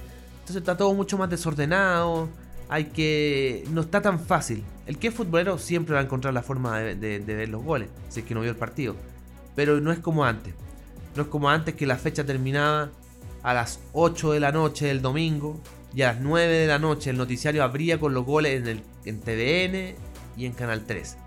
Entonces 0.50 0.62
está 0.64 0.78
todo 0.78 0.94
mucho 0.96 1.18
más 1.18 1.30
desordenado 1.30 2.28
hay 2.70 2.86
que. 2.86 3.66
No 3.72 3.82
está 3.82 4.02
tan 4.02 4.20
fácil. 4.20 4.64
El 4.86 4.98
que 5.00 5.08
es 5.08 5.14
futbolero 5.14 5.58
siempre 5.58 5.96
va 5.96 6.02
a 6.02 6.04
encontrar 6.04 6.34
la 6.34 6.44
forma 6.44 6.80
de, 6.80 7.20
ver 7.20 7.50
los 7.50 7.64
goles, 7.64 7.90
si 8.10 8.22
es 8.22 8.26
que 8.26 8.36
no 8.36 8.42
vio 8.42 8.52
el 8.52 8.56
partido. 8.56 8.96
Pero 9.56 9.82
no 9.82 9.92
es 9.92 10.00
como 10.00 10.24
antes. 10.24 10.54
No 11.16 11.24
es 11.24 11.28
como 11.28 11.50
antes 11.50 11.74
que 11.74 11.88
la 11.88 11.98
fecha 11.98 12.24
terminaba 12.24 12.92
a 13.42 13.54
las 13.54 13.80
8 13.94 14.34
de 14.34 14.40
la 14.40 14.52
noche 14.52 14.86
del 14.86 15.02
domingo 15.02 15.60
y 15.96 16.04
a 16.04 16.14
las 16.14 16.22
9 16.22 16.54
de 16.54 16.68
la 16.68 16.78
noche 16.78 17.10
el 17.10 17.18
noticiario 17.18 17.64
abría 17.64 18.00
con 18.00 18.14
los 18.14 18.24
goles 18.24 18.62
en, 18.62 18.68
el, 18.68 18.84
en 19.06 19.20
TVN 19.20 19.96
y 20.38 20.46
en 20.46 20.54
Canal 20.54 20.86
3. 20.86 21.18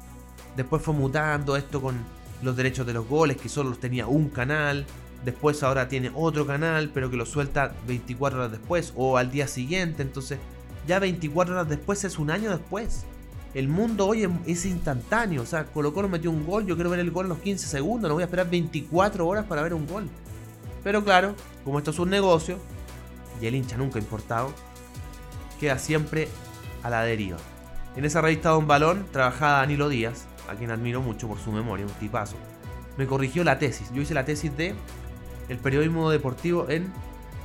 Después 0.57 0.81
fue 0.81 0.95
mutando 0.95 1.57
esto 1.57 1.83
con 1.83 1.97
los 2.43 2.57
derechos 2.57 2.87
de 2.87 2.93
los 2.93 3.09
goles, 3.09 3.37
que 3.37 3.49
solo 3.49 3.71
los 3.71 3.81
tenía 3.81 4.07
un 4.07 4.29
canal. 4.29 4.87
Después 5.25 5.63
ahora 5.63 5.89
tiene 5.89 6.11
otro 6.15 6.47
canal, 6.47 6.91
pero 6.93 7.11
que 7.11 7.17
lo 7.17 7.27
suelta 7.27 7.73
24 7.87 8.39
horas 8.39 8.51
después 8.51 8.93
o 8.97 9.17
al 9.19 9.31
día 9.31 9.47
siguiente. 9.47 10.03
Entonces 10.03 10.39
ya 10.87 10.99
24 10.99 11.55
horas 11.55 11.69
después 11.69 12.05
es 12.05 12.19
un 12.19 12.31
año 12.31 12.51
después. 12.51 13.05
El 13.55 13.69
mundo 13.69 14.07
hoy 14.07 14.29
es 14.47 14.65
instantáneo. 14.65 15.43
O 15.43 15.47
sea, 15.47 15.65
Colo 15.67 15.93
Colo 15.93 16.09
metió 16.09 16.31
un 16.31 16.45
gol. 16.45 16.67
Yo 16.67 16.75
quiero 16.75 16.91
ver 16.91 17.01
el 17.01 17.11
gol 17.11 17.27
en 17.27 17.31
los 17.31 17.39
15 17.39 17.67
segundos. 17.67 18.09
No 18.09 18.15
voy 18.15 18.23
a 18.23 18.27
esperar 18.27 18.51
24 18.51 19.27
horas 19.27 19.45
para 19.47 19.63
ver 19.63 19.75
un 19.75 19.87
gol. 19.87 20.09
Pero 20.83 21.05
claro, 21.05 21.35
como 21.65 21.79
esto 21.79 21.93
es 21.93 21.99
un 21.99 22.11
negocio, 22.11 22.59
y 23.41 23.47
el 23.47 23.55
hincha 23.55 23.77
nunca 23.77 23.99
importado, 23.99 24.53
queda 25.61 25.79
siempre 25.79 26.29
a 26.83 26.91
la 26.91 27.03
deriva. 27.03 27.37
En 27.95 28.05
esa 28.05 28.21
revista 28.21 28.51
Don 28.51 28.67
Balón 28.67 29.07
trabajaba 29.13 29.59
Danilo 29.59 29.89
Díaz, 29.89 30.27
a 30.49 30.55
quien 30.55 30.71
admiro 30.71 31.03
mucho 31.03 31.29
por 31.29 31.39
su 31.39 31.53
memoria, 31.53 31.87
un 31.87 31.93
tipazo. 31.93 32.37
Me 32.97 33.07
corrigió 33.07 33.45
la 33.45 33.59
tesis. 33.59 33.93
Yo 33.93 34.03
hice 34.03 34.15
la 34.15 34.25
tesis 34.25 34.57
de 34.57 34.75
el 35.49 35.59
periodismo 35.59 36.11
deportivo 36.11 36.69
en 36.69 36.93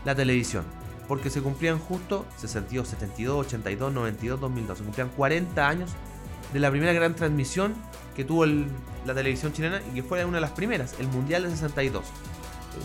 la 0.06 0.16
televisión 0.16 0.64
porque 1.08 1.30
se 1.30 1.42
cumplían 1.42 1.80
justo 1.80 2.26
62, 2.38 2.88
72, 2.90 3.48
82, 3.48 3.94
92, 3.94 4.40
2002. 4.42 4.78
Se 4.78 4.84
cumplían 4.84 5.10
40 5.10 5.68
años 5.68 5.92
de 6.54 6.60
la 6.60 6.70
primera 6.70 6.94
gran 6.94 7.16
transmisión 7.16 7.74
que 8.16 8.24
tuvo 8.24 8.46
la 8.46 9.14
televisión 9.14 9.54
chilena 9.54 9.82
y 9.92 9.96
que 9.96 10.04
fue 10.04 10.24
una 10.26 10.38
de 10.38 10.42
las 10.42 10.52
primeras, 10.52 11.00
el 11.00 11.08
Mundial 11.08 11.44
de 11.44 11.52
62. 11.52 12.06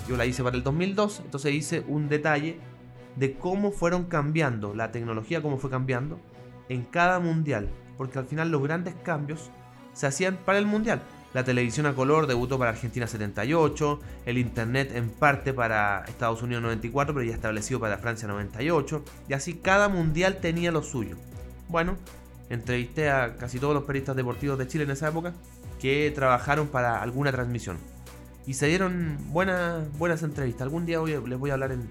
yo 0.09 0.17
la 0.17 0.27
hice 0.27 0.43
para 0.43 0.57
el 0.57 0.63
2002, 0.63 1.23
entonces 1.25 1.55
hice 1.55 1.85
un 1.87 2.09
detalle 2.09 2.59
de 3.17 3.35
cómo 3.35 3.73
fueron 3.73 4.05
cambiando 4.05 4.75
la 4.75 4.91
tecnología, 4.91 5.43
cómo 5.43 5.59
fue 5.59 5.71
cambiando 5.71 6.19
en 6.69 6.85
cada 6.85 7.19
mundial, 7.19 7.69
porque 7.97 8.19
al 8.19 8.27
final 8.27 8.51
los 8.51 8.63
grandes 8.63 8.95
cambios 9.03 9.51
se 9.93 10.07
hacían 10.07 10.37
para 10.37 10.59
el 10.59 10.67
mundial. 10.67 11.03
La 11.35 11.45
televisión 11.45 11.87
a 11.87 11.95
color 11.95 12.27
debutó 12.27 12.59
para 12.59 12.71
Argentina 12.73 13.07
78, 13.07 14.01
el 14.27 14.37
internet 14.37 14.93
en 14.95 15.09
parte 15.09 15.55
para 15.55 16.05
Estados 16.07 16.43
Unidos 16.43 16.63
94, 16.63 17.15
pero 17.15 17.25
ya 17.27 17.35
establecido 17.35 17.81
para 17.81 17.97
Francia 17.97 18.29
98, 18.29 19.03
y 19.29 19.33
así 19.33 19.55
cada 19.55 19.89
mundial 19.89 20.39
tenía 20.43 20.71
lo 20.71 20.83
suyo. 20.83 21.17
Bueno, 21.69 21.97
entrevisté 22.51 23.11
a 23.11 23.39
casi 23.39 23.59
todos 23.59 23.73
los 23.73 23.85
periodistas 23.85 24.15
deportivos 24.15 24.59
de 24.59 24.69
Chile 24.69 24.85
en 24.85 24.91
esa 24.91 25.09
época 25.09 25.33
que 25.81 26.13
trabajaron 26.15 26.69
para 26.69 27.03
alguna 27.03 27.33
transmisión. 27.33 27.79
Y 28.47 28.55
se 28.55 28.67
dieron 28.67 29.17
buenas, 29.29 29.91
buenas 29.99 30.23
entrevistas. 30.23 30.63
Algún 30.63 30.85
día 30.85 31.01
les 31.01 31.39
voy 31.39 31.51
a 31.51 31.55
hablar 31.55 31.73
en, 31.73 31.89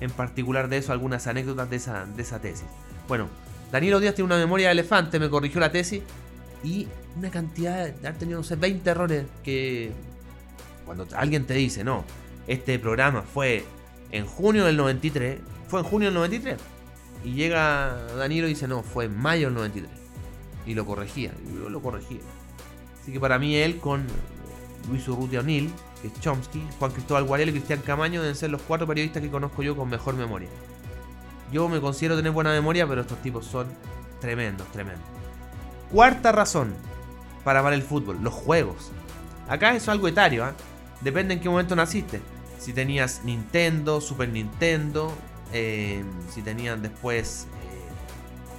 en 0.00 0.10
particular 0.10 0.68
de 0.68 0.78
eso, 0.78 0.92
algunas 0.92 1.26
anécdotas 1.26 1.70
de 1.70 1.76
esa, 1.76 2.04
de 2.04 2.22
esa 2.22 2.38
tesis. 2.40 2.66
Bueno, 3.08 3.28
Danilo 3.72 3.98
Díaz 3.98 4.14
tiene 4.14 4.26
una 4.26 4.36
memoria 4.36 4.66
de 4.66 4.72
elefante, 4.72 5.18
me 5.18 5.30
corrigió 5.30 5.58
la 5.60 5.72
tesis 5.72 6.02
y 6.64 6.88
una 7.16 7.30
cantidad 7.30 7.86
de 7.86 8.08
haber 8.08 8.18
tenido, 8.18 8.38
no 8.38 8.44
sé, 8.44 8.56
20 8.56 8.90
errores 8.90 9.24
que 9.44 9.92
cuando 10.86 11.06
alguien 11.14 11.46
te 11.46 11.54
dice, 11.54 11.84
no, 11.84 12.04
este 12.46 12.78
programa 12.78 13.22
fue 13.22 13.64
en 14.10 14.26
junio 14.26 14.64
del 14.64 14.76
93, 14.76 15.38
fue 15.68 15.80
en 15.80 15.86
junio 15.86 16.08
del 16.08 16.14
93. 16.14 16.58
Y 17.24 17.34
llega 17.34 17.94
Danilo 18.16 18.46
y 18.46 18.50
dice, 18.50 18.66
no, 18.66 18.82
fue 18.82 19.04
en 19.04 19.16
mayo 19.16 19.46
del 19.46 19.54
93. 19.54 19.90
Y 20.66 20.74
lo 20.74 20.86
corregía, 20.86 21.32
y 21.46 21.54
yo 21.54 21.68
lo 21.68 21.80
corregía. 21.80 22.20
Así 23.00 23.12
que 23.12 23.20
para 23.20 23.38
mí 23.38 23.54
él 23.56 23.78
con 23.78 24.06
Luis 24.88 25.06
Urrutia 25.08 25.40
O'Neill, 25.40 25.70
que 26.00 26.08
es 26.08 26.20
Chomsky, 26.20 26.62
Juan 26.78 26.92
Cristóbal 26.92 27.24
Guarel 27.24 27.50
y 27.50 27.52
Cristian 27.52 27.80
Camaño 27.80 28.22
deben 28.22 28.36
ser 28.36 28.50
los 28.50 28.62
cuatro 28.62 28.86
periodistas 28.86 29.22
que 29.22 29.30
conozco 29.30 29.62
yo 29.62 29.76
con 29.76 29.88
mejor 29.88 30.14
memoria. 30.14 30.48
Yo 31.52 31.68
me 31.68 31.80
considero 31.80 32.16
tener 32.16 32.32
buena 32.32 32.50
memoria, 32.50 32.86
pero 32.86 33.02
estos 33.02 33.20
tipos 33.22 33.46
son 33.46 33.66
tremendos, 34.20 34.66
tremendos. 34.72 35.13
Cuarta 35.90 36.32
razón 36.32 36.74
para 37.44 37.60
amar 37.60 37.72
el 37.72 37.82
fútbol, 37.82 38.18
los 38.22 38.34
juegos. 38.34 38.90
Acá 39.48 39.74
es 39.74 39.88
algo 39.88 40.08
etario, 40.08 40.48
¿eh? 40.48 40.52
depende 41.02 41.34
en 41.34 41.40
qué 41.40 41.48
momento 41.48 41.76
naciste. 41.76 42.20
Si 42.58 42.72
tenías 42.72 43.22
Nintendo, 43.24 44.00
Super 44.00 44.28
Nintendo, 44.30 45.12
eh, 45.52 46.02
si 46.30 46.42
tenían 46.42 46.82
después 46.82 47.46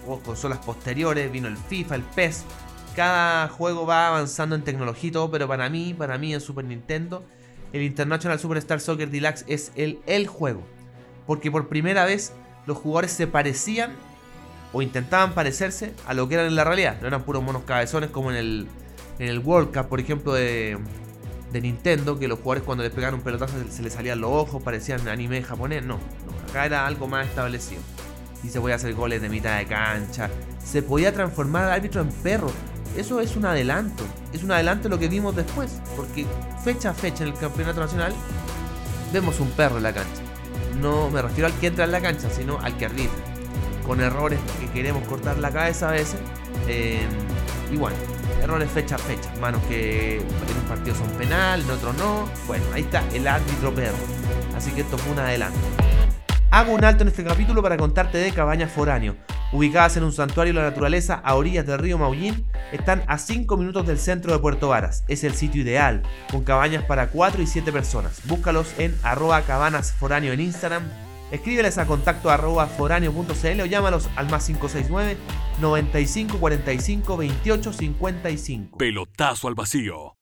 eh, 0.07 0.19
consolas 0.23 0.59
posteriores, 0.59 1.31
vino 1.31 1.47
el 1.47 1.57
FIFA, 1.57 1.95
el 1.95 2.03
PES. 2.03 2.45
Cada 2.95 3.47
juego 3.49 3.85
va 3.85 4.09
avanzando 4.09 4.55
en 4.55 4.63
tecnología 4.63 5.09
y 5.09 5.11
todo, 5.11 5.31
pero 5.31 5.47
para 5.47 5.69
mí, 5.69 5.93
para 5.93 6.17
mí 6.17 6.33
en 6.33 6.39
Super 6.39 6.63
Nintendo, 6.65 7.25
el 7.73 7.81
International 7.81 8.39
Superstar 8.39 8.79
Soccer 8.79 9.09
Deluxe 9.09 9.43
es 9.47 9.71
el, 9.75 9.99
el 10.05 10.27
juego. 10.27 10.61
Porque 11.25 11.51
por 11.51 11.67
primera 11.67 12.05
vez 12.05 12.31
los 12.67 12.77
jugadores 12.77 13.11
se 13.11 13.27
parecían 13.27 13.91
o 14.75 14.81
intentaban 14.81 15.33
parecerse 15.33 15.93
a 16.05 16.13
lo 16.13 16.27
que 16.27 16.35
eran 16.35 16.47
en 16.47 16.55
la 16.57 16.65
realidad. 16.65 16.97
No 16.99 17.07
eran 17.07 17.23
puros 17.23 17.41
monos 17.41 17.63
cabezones 17.63 18.09
como 18.09 18.29
en 18.31 18.35
el, 18.35 18.67
en 19.19 19.29
el 19.29 19.39
World 19.39 19.73
Cup, 19.73 19.87
por 19.87 20.01
ejemplo, 20.01 20.33
de, 20.33 20.77
Nintendo, 21.53 22.19
que 22.19 22.27
los 22.27 22.39
jugadores 22.39 22.63
cuando 22.63 22.83
les 22.83 22.91
pegaban 22.91 23.13
un 23.13 23.21
pelotazo 23.21 23.53
se, 23.69 23.81
les 23.81 23.93
salían 23.93 24.19
los 24.19 24.31
ojos, 24.31 24.61
parecían 24.61 25.07
anime 25.07 25.41
japonés. 25.43 25.85
No, 25.85 25.97
acá 26.49 26.65
era 26.65 26.85
algo 26.85 27.07
más 27.07 27.25
establecido. 27.25 27.81
Y 28.43 28.49
se 28.49 28.59
podía 28.59 28.75
hacer 28.75 28.93
goles 28.93 29.21
de 29.21 29.29
mitad 29.29 29.57
de 29.57 29.65
cancha. 29.65 30.29
Se 30.61 30.81
podía 30.81 31.13
transformar 31.13 31.63
al 31.63 31.71
árbitro 31.71 32.01
en 32.01 32.09
perro. 32.09 32.51
Eso 32.97 33.21
es 33.21 33.37
un 33.37 33.45
adelanto. 33.45 34.03
Es 34.33 34.43
un 34.43 34.51
adelanto 34.51 34.89
lo 34.89 34.99
que 34.99 35.07
vimos 35.07 35.37
después. 35.37 35.79
Porque 35.95 36.25
fecha 36.65 36.89
a 36.89 36.93
fecha 36.93 37.23
en 37.23 37.29
el 37.29 37.39
campeonato 37.39 37.79
nacional 37.79 38.13
vemos 39.13 39.39
un 39.39 39.51
perro 39.51 39.77
en 39.77 39.83
la 39.83 39.93
cancha. 39.93 40.21
No 40.81 41.09
me 41.09 41.21
refiero 41.21 41.47
al 41.47 41.53
que 41.59 41.67
entra 41.67 41.85
en 41.85 41.93
la 41.93 42.01
cancha, 42.01 42.29
sino 42.29 42.59
al 42.59 42.75
que 42.75 42.87
arbitra. 42.87 43.34
Con 43.85 44.01
errores 44.01 44.39
que 44.59 44.69
queremos 44.71 45.07
cortar 45.07 45.37
la 45.37 45.51
cabeza 45.51 45.89
a 45.89 45.91
veces. 45.91 46.19
Eh, 46.67 47.05
y 47.71 47.77
bueno, 47.77 47.95
errores 48.41 48.69
fecha 48.71 48.95
a 48.95 48.97
fecha. 48.97 49.31
Manos 49.39 49.61
que 49.67 50.17
en 50.17 50.57
un 50.57 50.67
partido 50.67 50.95
son 50.95 51.09
penal, 51.11 51.61
en 51.61 51.69
otro 51.69 51.93
no. 51.93 52.27
Bueno, 52.47 52.63
ahí 52.73 52.81
está 52.81 53.03
el 53.13 53.27
árbitro 53.27 53.73
perro. 53.73 53.97
Así 54.55 54.71
que 54.71 54.81
esto 54.81 54.97
fue 54.97 55.13
un 55.13 55.19
adelanto. 55.19 55.59
Hago 56.51 56.73
un 56.73 56.85
alto 56.85 57.03
en 57.03 57.09
este 57.09 57.23
capítulo 57.23 57.61
para 57.61 57.75
contarte 57.75 58.17
de 58.17 58.31
Cabañas 58.31 58.71
Foráneo. 58.71 59.17
Ubicadas 59.51 59.97
en 59.97 60.03
un 60.03 60.13
santuario 60.13 60.53
de 60.53 60.59
la 60.59 60.69
naturaleza 60.69 61.15
a 61.15 61.35
orillas 61.35 61.65
del 61.65 61.79
río 61.79 61.97
Maullín, 61.97 62.45
están 62.71 63.03
a 63.07 63.17
5 63.17 63.57
minutos 63.57 63.85
del 63.85 63.99
centro 63.99 64.31
de 64.31 64.39
Puerto 64.39 64.69
Varas. 64.69 65.03
Es 65.07 65.23
el 65.23 65.33
sitio 65.33 65.61
ideal, 65.61 66.01
con 66.31 66.43
cabañas 66.43 66.83
para 66.83 67.07
4 67.07 67.41
y 67.41 67.47
7 67.47 67.71
personas. 67.71 68.21
Búscalos 68.25 68.73
en 68.77 68.95
arroba 69.03 69.41
cabanasforáneo 69.41 70.33
en 70.33 70.41
Instagram. 70.41 70.83
Escríbeles 71.31 71.77
a 71.77 71.85
contacto 71.87 72.29
arroba 72.29 72.67
foráneo.cl 72.67 73.61
o 73.61 73.65
llámalos 73.65 74.09
al 74.15 74.29
más 74.29 74.45
569 74.45 75.17
95 75.59 76.37
45 76.37 77.17
28 77.17 77.73
55. 77.73 78.77
Pelotazo 78.77 79.47
al 79.47 79.55
vacío. 79.55 80.15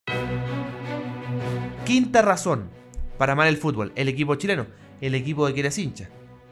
Quinta 1.85 2.21
razón 2.21 2.69
para 3.17 3.33
amar 3.33 3.47
el 3.47 3.57
fútbol, 3.57 3.91
el 3.95 4.07
equipo 4.07 4.35
chileno, 4.35 4.65
el 5.01 5.15
equipo 5.15 5.45
de 5.45 5.53
que 5.53 5.59
eres 5.59 5.77
hincha. 5.77 6.09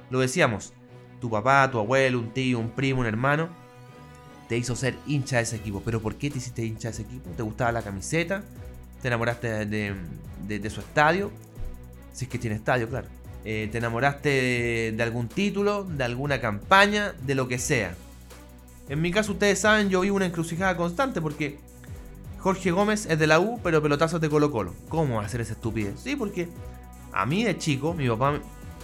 Lo 0.10 0.20
decíamos, 0.20 0.74
tu 1.22 1.30
papá, 1.30 1.70
tu 1.72 1.80
abuelo, 1.80 2.20
un 2.20 2.32
tío, 2.34 2.60
un 2.60 2.70
primo, 2.72 3.00
un 3.02 3.08
hermano, 3.08 3.50
te 4.50 4.58
hizo 4.58 4.76
ser 4.76 4.96
hincha 5.08 5.38
de 5.38 5.44
ese 5.44 5.56
equipo. 5.56 5.82
¿Pero 5.86 6.02
por 6.02 6.16
qué 6.16 6.30
te 6.30 6.38
hiciste 6.40 6.66
hincha 6.66 6.90
de 6.90 6.94
ese 6.96 7.02
equipo? 7.04 7.30
¿Te 7.32 7.44
gustaba 7.44 7.72
la 7.72 7.82
camiseta? 7.82 8.44
¿Te 9.02 9.08
enamoraste 9.08 9.66
de, 9.66 9.96
de- 10.48 10.60
de 10.60 10.70
su 10.70 10.82
estadio? 10.82 11.32
Si 12.12 12.26
es 12.26 12.32
que 12.32 12.38
tiene 12.38 12.58
estadio, 12.58 12.90
claro. 12.90 13.08
Eh, 13.44 13.70
¿Te 13.72 13.80
enamoraste 13.80 14.94
de, 14.96 15.04
algún 15.04 15.28
título, 15.28 15.84
de 15.84 16.04
alguna 16.04 16.40
campaña, 16.40 17.14
de 17.26 17.36
lo 17.36 17.48
que 17.48 17.58
sea? 17.58 17.96
En 18.88 19.02
mi 19.02 19.12
caso, 19.12 19.32
ustedes 19.32 19.60
saben, 19.60 19.90
yo 19.90 20.02
vivo 20.02 20.16
una 20.16 20.26
encrucijada 20.26 20.78
constante 20.78 21.22
porque 21.22 21.58
Jorge 22.40 22.72
Gómez 22.72 23.06
es 23.08 23.18
de 23.18 23.28
la 23.28 23.40
U, 23.40 23.60
pero 23.64 23.82
pelotazos 23.82 24.22
de 24.22 24.30
Colo 24.30 24.52
Colo. 24.52 24.74
¿Cómo 24.90 25.22
hacer 25.22 25.42
esa 25.42 25.54
estupidez? 25.54 26.00
Sí, 26.00 26.16
porque 26.16 26.50
a 27.14 27.26
mí 27.26 27.44
de 27.44 27.58
chico, 27.58 27.94
mi 27.94 28.08
papá, 28.08 28.40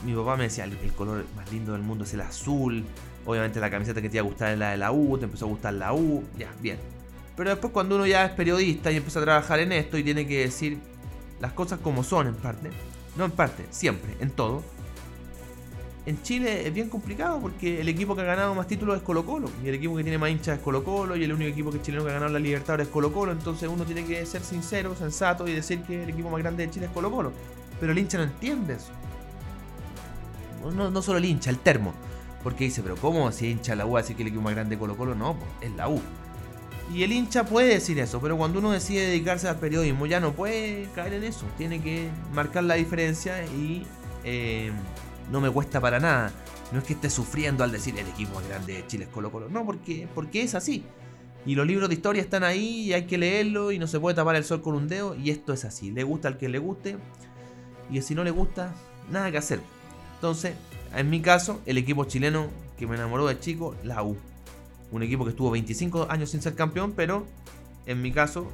mi 0.06 0.14
papá 0.14 0.38
me 0.38 0.44
decía, 0.44 0.64
el 0.64 0.94
color 0.94 1.26
más 1.36 1.52
lindo 1.52 1.74
del 1.74 1.82
mundo 1.82 2.04
es 2.04 2.14
el 2.14 2.22
azul. 2.22 2.86
Obviamente 3.26 3.60
la 3.60 3.70
camiseta 3.70 4.02
que 4.02 4.10
te 4.10 4.18
iba 4.18 4.26
a 4.26 4.30
gustar 4.30 4.54
es 4.54 4.60
la 4.60 4.72
de 4.72 4.78
la 4.78 4.92
U, 4.92 5.18
te 5.18 5.26
empezó 5.26 5.46
a 5.46 5.50
gustar 5.50 5.74
la 5.74 5.94
U, 5.94 6.24
ya, 6.38 6.50
bien. 6.62 6.78
Pero 7.36 7.52
después 7.52 7.72
cuando 7.72 7.96
uno 7.96 8.08
ya 8.08 8.26
es 8.26 8.32
periodista 8.32 8.92
y 8.92 8.96
empieza 8.96 9.20
a 9.20 9.24
trabajar 9.24 9.60
en 9.60 9.72
esto 9.72 9.98
y 9.98 10.04
tiene 10.04 10.26
que 10.26 10.40
decir 10.40 10.80
las 11.40 11.54
cosas 11.54 11.80
como 11.80 12.04
son 12.04 12.28
en 12.28 12.36
parte, 12.36 12.72
no 13.18 13.26
en 13.26 13.32
parte, 13.32 13.66
siempre, 13.70 14.16
en 14.20 14.32
todo. 14.32 14.64
En 16.06 16.22
Chile 16.24 16.66
es 16.66 16.74
bien 16.74 16.88
complicado 16.88 17.42
porque 17.42 17.82
el 17.82 17.90
equipo 17.90 18.16
que 18.16 18.22
ha 18.22 18.24
ganado 18.24 18.56
más 18.56 18.66
títulos 18.66 18.96
es 18.96 19.04
Colo 19.04 19.26
Colo. 19.26 19.50
Y 19.62 19.68
el 19.68 19.76
equipo 19.76 19.98
que 19.98 20.04
tiene 20.04 20.18
más 20.18 20.30
hinchas 20.30 20.58
es 20.58 20.64
Colo 20.64 20.82
Colo. 20.82 21.18
Y 21.18 21.26
el 21.26 21.34
único 21.34 21.52
equipo 21.52 21.70
que 21.70 21.78
es 21.78 21.84
chileno 21.84 22.06
que 22.06 22.12
ha 22.12 22.14
ganado 22.14 22.32
la 22.32 22.40
Libertadores 22.40 22.88
es 22.88 22.94
Colo 22.94 23.12
Colo. 23.12 23.34
Entonces 23.34 23.68
uno 23.68 23.84
tiene 23.84 24.06
que 24.06 24.26
ser 24.26 24.42
sincero, 24.42 24.96
sensato 24.96 25.46
y 25.50 25.54
decir 25.54 25.82
que 25.82 26.04
el 26.04 26.10
equipo 26.10 26.30
más 26.30 26.40
grande 26.40 26.66
de 26.66 26.72
Chile 26.72 26.86
es 26.86 26.94
Colo 26.94 27.12
Colo. 27.12 27.34
Pero 27.82 27.92
el 27.92 27.98
hincha 27.98 28.18
no 28.20 28.24
entiende 28.24 28.76
eso. 28.76 28.94
No, 30.74 31.02
solo 31.02 31.18
el 31.18 31.26
hincha, 31.26 31.50
el 31.50 31.60
termo. 31.60 31.94
Porque 32.42 32.64
dice, 32.64 32.82
pero 32.82 32.96
¿cómo 32.96 33.30
si 33.34 33.52
hincha 33.52 33.76
la 33.76 33.86
U 33.86 33.92
va 33.92 34.00
a 34.00 34.02
decir 34.02 34.16
que 34.16 34.22
el 34.22 34.30
equipo 34.30 34.44
más 34.44 34.56
grande 34.56 34.76
es 34.76 34.80
Colo 34.80 34.96
Colo? 34.96 35.14
No, 35.14 35.36
pues, 35.36 35.52
es 35.60 35.76
la 35.76 35.90
U. 35.90 36.02
Y 36.94 37.04
el 37.04 37.12
hincha 37.12 37.44
puede 37.44 37.68
decir 37.68 38.00
eso, 38.00 38.22
pero 38.22 38.38
cuando 38.38 38.60
uno 38.60 38.72
decide 38.72 39.08
dedicarse 39.08 39.48
al 39.48 39.58
periodismo 39.58 40.06
ya 40.06 40.20
no 40.20 40.34
puede 40.34 40.88
caer 40.96 41.14
en 41.14 41.26
eso. 41.26 41.46
Tiene 41.58 41.82
que 41.82 42.10
marcar 42.34 42.64
la 42.64 42.76
diferencia 42.76 43.46
y 43.46 43.86
eh, 44.24 44.72
no 45.32 45.42
me 45.42 45.50
cuesta 45.50 45.82
para 45.82 46.00
nada. 46.00 46.32
No 46.72 46.80
es 46.80 46.86
que 46.86 46.94
esté 46.94 47.10
sufriendo 47.10 47.64
al 47.64 47.72
decir 47.72 47.98
el 47.98 48.08
equipo 48.08 48.36
más 48.36 48.48
grande 48.48 48.74
de 48.74 48.88
Chile 48.88 49.06
es 49.06 49.10
Colo 49.10 49.32
Colo. 49.32 49.50
No, 49.50 49.66
porque, 49.66 50.08
porque 50.14 50.42
es 50.42 50.56
así. 50.56 50.84
Y 51.46 51.56
los 51.56 51.66
libros 51.66 51.88
de 51.90 51.96
historia 51.96 52.22
están 52.22 52.44
ahí 52.44 52.82
y 52.82 52.94
hay 52.94 53.06
que 53.06 53.18
leerlo 53.18 53.72
y 53.72 53.80
no 53.80 53.88
se 53.88 54.00
puede 54.00 54.16
tapar 54.16 54.36
el 54.36 54.44
sol 54.44 54.62
con 54.62 54.76
un 54.76 54.88
dedo. 54.88 55.16
Y 55.16 55.30
esto 55.30 55.54
es 55.54 55.66
así. 55.66 55.92
Le 55.92 56.04
gusta 56.04 56.28
al 56.28 56.38
que 56.38 56.50
le 56.50 56.60
guste. 56.60 56.98
Y 57.90 58.02
si 58.02 58.16
no 58.16 58.24
le 58.24 58.32
gusta, 58.32 58.74
nada 59.10 59.32
que 59.32 59.38
hacer. 59.38 59.62
Entonces, 60.16 60.56
en 60.96 61.10
mi 61.10 61.22
caso, 61.22 61.62
el 61.66 61.78
equipo 61.78 62.06
chileno 62.06 62.48
que 62.78 62.88
me 62.88 62.96
enamoró 62.96 63.28
de 63.28 63.40
chico, 63.40 63.76
la 63.84 64.04
U. 64.04 64.18
Un 64.92 65.04
equipo 65.04 65.24
que 65.26 65.32
estuvo 65.32 65.52
25 65.52 66.08
años 66.10 66.30
sin 66.30 66.42
ser 66.42 66.56
campeón, 66.56 66.94
pero 66.96 67.26
en 67.86 68.02
mi 68.02 68.12
caso 68.12 68.50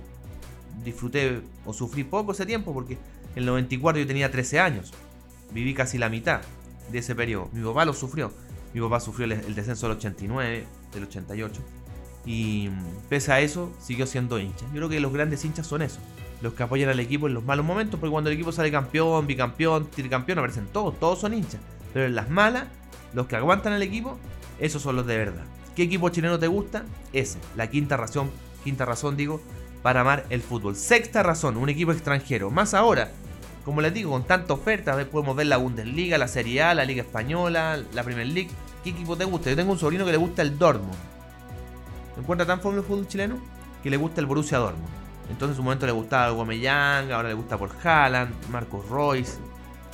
disfruté 0.84 1.42
o 1.66 1.74
sufrí 1.74 2.04
poco 2.04 2.32
ese 2.32 2.46
tiempo 2.46 2.74
porque 2.74 2.94
en 2.94 3.40
el 3.40 3.46
94 3.46 4.02
yo 4.02 4.08
tenía 4.08 4.32
13 4.32 4.60
años. 4.60 4.94
Viví 5.52 5.74
casi 5.74 5.98
la 5.98 6.10
mitad 6.10 6.42
de 6.92 7.00
ese 7.00 7.16
periodo. 7.16 7.50
Mi 7.54 7.64
papá 7.64 7.86
lo 7.86 7.94
sufrió. 7.94 8.32
Mi 8.74 8.82
papá 8.82 9.00
sufrió 9.00 9.26
el, 9.26 9.56
descenso 9.56 9.88
del 9.88 9.98
89, 9.98 10.66
del 10.94 11.04
88. 11.04 11.62
Y 12.26 12.70
mm, 12.70 13.08
pese 13.10 13.32
a 13.32 13.40
eso, 13.40 13.72
siguió 13.80 14.08
siendo 14.08 14.40
hincha. 14.40 14.66
Yo 14.68 14.78
creo 14.78 14.90
que 14.90 15.00
los 15.00 15.14
grandes 15.14 15.46
hinchas 15.46 15.68
son 15.68 15.82
eso. 15.82 16.00
Los 16.42 16.54
que 16.54 16.64
apoyan 16.64 16.90
al 16.90 17.00
equipo 17.00 17.28
en 17.28 17.34
los 17.34 17.44
malos 17.44 17.66
momentos. 17.66 18.00
Porque 18.00 18.12
cuando 18.12 18.30
el 18.30 18.36
equipo 18.36 18.52
sale 18.52 18.72
campeón, 18.72 19.28
bicampeón, 19.28 19.90
tricampeón, 19.90 20.40
aparecen 20.40 20.68
todos. 20.68 21.00
Todos 21.00 21.20
son 21.20 21.34
hinchas. 21.34 21.62
Pero 21.94 22.06
en 22.06 22.16
las 22.16 22.30
malas, 22.30 22.66
los 23.14 23.28
que 23.28 23.36
aguantan 23.36 23.74
al 23.74 23.84
equipo, 23.84 24.18
esos 24.60 24.82
son 24.82 24.96
los 24.96 25.06
de 25.06 25.18
verdad. 25.18 25.44
¿Qué 25.76 25.84
equipo 25.84 26.10
chileno 26.10 26.40
te 26.40 26.48
gusta? 26.48 26.86
Ese. 27.14 27.40
La 27.56 27.70
quinta 27.70 27.98
razón, 27.98 28.32
quinta 28.64 28.86
razón 28.86 29.18
digo, 29.18 29.42
para 29.82 30.02
amar 30.02 30.26
el 30.30 30.42
fútbol. 30.42 30.76
Sexta 30.76 31.24
razón, 31.24 31.58
un 31.58 31.70
equipo 31.70 31.92
extranjero. 31.92 32.52
Más 32.52 32.74
ahora, 32.74 33.12
como 33.66 33.82
les 33.82 33.94
digo, 33.94 34.12
con 34.12 34.26
tanta 34.26 34.54
oferta, 34.54 34.98
podemos 35.06 35.36
ver 35.36 35.48
la 35.48 35.58
Bundesliga, 35.58 36.18
la 36.18 36.28
Serie 36.28 36.62
A, 36.62 36.74
la 36.74 36.86
Liga 36.86 37.02
Española, 37.02 37.82
la 37.94 38.04
Premier 38.04 38.28
League. 38.28 38.50
¿Qué 38.84 38.92
equipo 38.92 39.16
te 39.16 39.26
gusta? 39.26 39.50
Yo 39.50 39.56
tengo 39.56 39.72
un 39.72 39.80
sobrino 39.80 40.06
que 40.06 40.12
le 40.12 40.18
gusta 40.18 40.42
el 40.42 40.58
Dortmund. 40.58 40.98
¿Me 42.16 42.22
encuentra 42.22 42.46
tan 42.46 42.60
fome 42.62 42.78
el 42.78 42.84
fútbol 42.84 43.08
chileno? 43.08 43.38
Que 43.82 43.90
le 43.90 43.98
gusta 43.98 44.22
el 44.22 44.28
Borussia 44.28 44.58
Dortmund. 44.58 44.90
Entonces 45.30 45.54
en 45.54 45.56
su 45.56 45.64
momento 45.64 45.86
le 45.86 45.94
gustaba 45.94 46.32
Guameyang, 46.32 47.12
ahora 47.12 47.30
le 47.30 47.34
gusta 47.34 47.58
por 47.58 47.72
Haaland, 47.84 48.34
Marcos 48.50 48.88
Royce. 48.90 49.38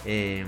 Eh, 0.05 0.45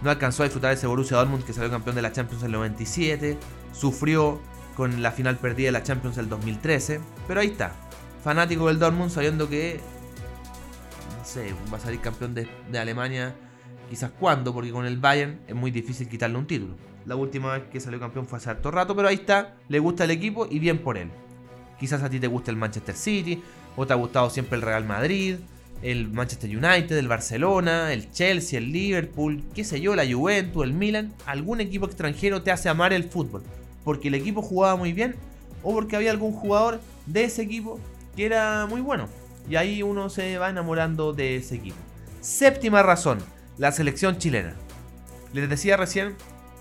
no 0.00 0.10
alcanzó 0.10 0.42
a 0.42 0.46
disfrutar 0.46 0.72
ese 0.72 0.86
Borussia 0.86 1.16
Dortmund 1.16 1.44
que 1.44 1.52
salió 1.52 1.70
campeón 1.70 1.96
de 1.96 2.02
la 2.02 2.12
Champions 2.12 2.42
en 2.42 2.46
el 2.46 2.52
97. 2.52 3.38
Sufrió 3.72 4.40
con 4.76 5.02
la 5.02 5.12
final 5.12 5.36
perdida 5.36 5.66
de 5.66 5.72
la 5.72 5.82
Champions 5.82 6.16
del 6.16 6.28
2013. 6.28 7.00
Pero 7.28 7.40
ahí 7.40 7.48
está. 7.48 7.72
Fanático 8.22 8.68
del 8.68 8.78
Dortmund 8.78 9.10
sabiendo 9.10 9.48
que 9.48 9.80
no 11.22 11.24
sé, 11.24 11.54
va 11.72 11.76
a 11.76 11.80
salir 11.80 12.00
campeón 12.00 12.34
de, 12.34 12.48
Alemania 12.76 13.34
quizás 13.88 14.10
cuándo, 14.18 14.52
porque 14.52 14.70
con 14.70 14.86
el 14.86 14.96
Bayern 14.96 15.40
es 15.46 15.54
muy 15.54 15.70
difícil 15.70 16.08
quitarle 16.08 16.36
un 16.36 16.46
título. 16.46 16.74
La 17.06 17.14
última 17.14 17.52
vez 17.52 17.64
que 17.70 17.78
salió 17.78 18.00
campeón 18.00 18.26
fue 18.26 18.38
hace 18.38 18.50
harto 18.50 18.70
rato, 18.70 18.96
pero 18.96 19.08
ahí 19.08 19.16
está, 19.16 19.54
le 19.68 19.78
gusta 19.78 20.04
el 20.04 20.10
equipo 20.10 20.48
y 20.50 20.58
bien 20.58 20.78
por 20.78 20.98
él. 20.98 21.10
Quizás 21.78 22.02
a 22.02 22.10
ti 22.10 22.18
te 22.18 22.26
guste 22.26 22.50
el 22.50 22.56
Manchester 22.56 22.96
City, 22.96 23.42
o 23.76 23.86
te 23.86 23.92
ha 23.92 23.96
gustado 23.96 24.30
siempre 24.30 24.56
el 24.56 24.62
Real 24.62 24.84
Madrid, 24.84 25.36
el 25.82 26.08
Manchester 26.10 26.50
United, 26.50 26.96
el 26.96 27.08
Barcelona, 27.08 27.92
el 27.92 28.10
Chelsea, 28.10 28.58
el 28.58 28.72
Liverpool, 28.72 29.42
qué 29.54 29.62
sé 29.62 29.80
yo, 29.80 29.94
la 29.94 30.04
Juventus, 30.10 30.64
el 30.64 30.72
Milan. 30.72 31.12
Algún 31.26 31.60
equipo 31.60 31.86
extranjero 31.86 32.42
te 32.42 32.50
hace 32.50 32.68
amar 32.68 32.92
el 32.92 33.04
fútbol, 33.04 33.42
porque 33.84 34.08
el 34.08 34.14
equipo 34.14 34.42
jugaba 34.42 34.76
muy 34.76 34.92
bien 34.92 35.16
o 35.62 35.72
porque 35.72 35.96
había 35.96 36.10
algún 36.10 36.32
jugador 36.32 36.80
de 37.06 37.24
ese 37.24 37.42
equipo 37.42 37.78
que 38.16 38.26
era 38.26 38.66
muy 38.68 38.80
bueno. 38.80 39.08
Y 39.48 39.56
ahí 39.56 39.82
uno 39.82 40.08
se 40.08 40.38
va 40.38 40.50
enamorando 40.50 41.12
de 41.12 41.36
ese 41.36 41.56
equipo. 41.56 41.76
Séptima 42.20 42.82
razón, 42.82 43.18
la 43.58 43.72
selección 43.72 44.18
chilena. 44.18 44.54
Les 45.32 45.48
decía 45.48 45.76
recién 45.76 46.14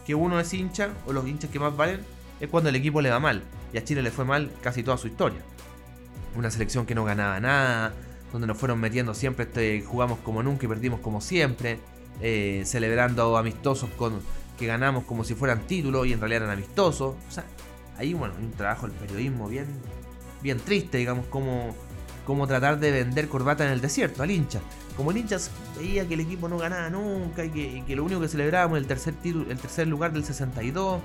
que 0.06 0.16
uno 0.16 0.40
es 0.40 0.54
hincha, 0.54 0.90
o 1.06 1.14
los 1.14 1.28
hinchas 1.28 1.52
que 1.52 1.60
más 1.60 1.76
valen, 1.76 2.02
es 2.40 2.50
cuando 2.50 2.70
el 2.70 2.76
equipo 2.76 3.02
le 3.02 3.12
va 3.12 3.20
mal. 3.20 3.44
Y 3.74 3.78
a 3.78 3.84
Chile 3.84 4.02
le 4.02 4.12
fue 4.12 4.26
mal 4.26 4.52
casi 4.62 4.82
toda 4.84 4.98
su 4.98 5.08
historia. 5.08 5.40
Una 6.36 6.50
selección 6.50 6.86
que 6.86 6.96
no 6.96 7.06
ganaba 7.06 7.40
nada, 7.40 7.94
donde 8.32 8.48
nos 8.48 8.58
fueron 8.58 8.80
metiendo 8.80 9.14
siempre, 9.14 9.46
este, 9.46 9.82
jugamos 9.82 10.20
como 10.20 10.42
nunca 10.42 10.66
y 10.66 10.70
perdimos 10.70 11.02
como 11.02 11.22
siempre, 11.22 11.80
eh, 12.22 12.64
celebrando 12.66 13.38
amistosos 13.38 13.90
con 13.98 14.22
que 14.62 14.68
ganamos 14.68 15.04
como 15.04 15.24
si 15.24 15.36
fueran 15.36 15.68
títulos 15.68 16.08
y 16.08 16.14
en 16.14 16.20
realidad 16.20 16.44
eran 16.44 16.54
amistosos. 16.54 17.16
O 17.28 17.32
sea, 17.32 17.44
ahí 17.98 18.14
bueno, 18.14 18.36
hay 18.38 18.46
un 18.46 18.54
trabajo 18.54 18.88
del 18.88 18.96
periodismo 18.96 19.50
bien, 19.50 19.68
bien 20.42 20.60
triste, 20.60 21.00
digamos, 21.00 21.26
como 21.26 21.76
como 22.26 22.48
tratar 22.48 22.80
de 22.80 22.92
vender 22.92 23.28
corbata 23.28 23.66
en 23.66 23.72
el 23.72 23.82
desierto 23.82 24.24
al 24.24 24.32
hincha. 24.32 24.62
Como 24.96 25.12
el 25.12 25.18
hincha 25.18 25.38
veía 25.78 26.08
que 26.08 26.14
el 26.14 26.20
equipo 26.22 26.48
no 26.48 26.58
ganaba 26.58 26.90
nunca 26.90 27.44
y 27.44 27.82
que, 27.82 27.96
lo 27.96 28.04
único 28.04 28.22
que 28.22 28.28
celebrábamos 28.28 28.78
el 28.78 28.86
tercer, 28.86 29.16
título, 29.16 29.50
el 29.50 29.58
tercer 29.58 29.88
lugar 29.88 30.14
del 30.14 30.24
62. 30.24 31.02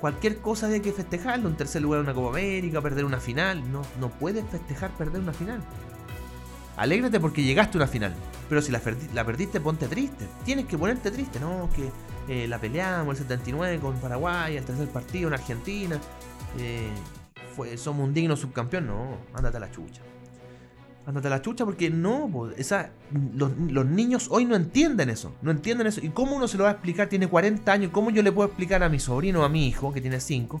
Cualquier 0.00 0.38
cosa 0.38 0.66
había 0.66 0.80
que 0.80 0.92
festejarlo, 0.92 1.48
un 1.48 1.56
tercer 1.56 1.82
lugar 1.82 2.00
en 2.00 2.06
una 2.06 2.14
Copa 2.14 2.28
América, 2.30 2.80
perder 2.80 3.04
una 3.04 3.18
final. 3.18 3.70
No, 3.72 3.82
no 4.00 4.10
puedes 4.10 4.44
festejar 4.48 4.90
perder 4.92 5.20
una 5.20 5.32
final. 5.32 5.60
Alégrate 6.76 7.18
porque 7.18 7.42
llegaste 7.42 7.78
a 7.78 7.80
una 7.80 7.88
final. 7.88 8.14
Pero 8.48 8.62
si 8.62 8.70
la, 8.70 8.80
perdiste, 8.80 9.60
ponte 9.60 9.88
triste. 9.88 10.26
Tienes 10.44 10.66
que 10.66 10.78
ponerte 10.78 11.10
triste, 11.10 11.40
¿no? 11.40 11.68
Que 11.74 11.90
eh, 12.28 12.48
la 12.48 12.58
peleamos 12.58 13.16
el 13.16 13.22
79 13.22 13.78
con 13.78 13.96
Paraguay, 13.96 14.56
el 14.56 14.64
tercer 14.64 14.88
partido 14.88 15.28
en 15.28 15.34
Argentina. 15.34 16.00
Eh, 16.58 16.88
fue, 17.54 17.76
somos 17.76 18.06
un 18.06 18.14
digno 18.14 18.36
subcampeón. 18.36 18.86
No, 18.86 19.18
ándate 19.34 19.58
a 19.58 19.60
la 19.60 19.70
chucha. 19.70 20.02
Ándate 21.06 21.28
a 21.28 21.30
la 21.30 21.40
chucha 21.40 21.64
porque 21.64 21.88
no, 21.88 22.50
esa, 22.56 22.90
los, 23.36 23.54
niños 23.86 24.26
hoy 24.28 24.44
no 24.44 24.56
entienden 24.56 25.08
eso, 25.08 25.32
no 25.40 25.52
entienden 25.52 25.86
eso. 25.86 26.00
¿Y 26.04 26.08
cómo 26.08 26.34
uno 26.34 26.48
se 26.48 26.58
lo 26.58 26.64
va 26.64 26.70
a 26.70 26.72
explicar? 26.72 27.08
Tiene 27.08 27.28
40 27.28 27.70
años, 27.70 27.92
¿cómo 27.92 28.10
yo 28.10 28.24
le 28.24 28.32
puedo 28.32 28.48
explicar 28.48 28.82
a 28.82 28.88
mi 28.88 28.98
sobrino 28.98 29.44
a 29.44 29.48
mi 29.48 29.68
hijo, 29.68 29.92
que 29.92 30.00
tiene 30.00 30.18
5, 30.18 30.60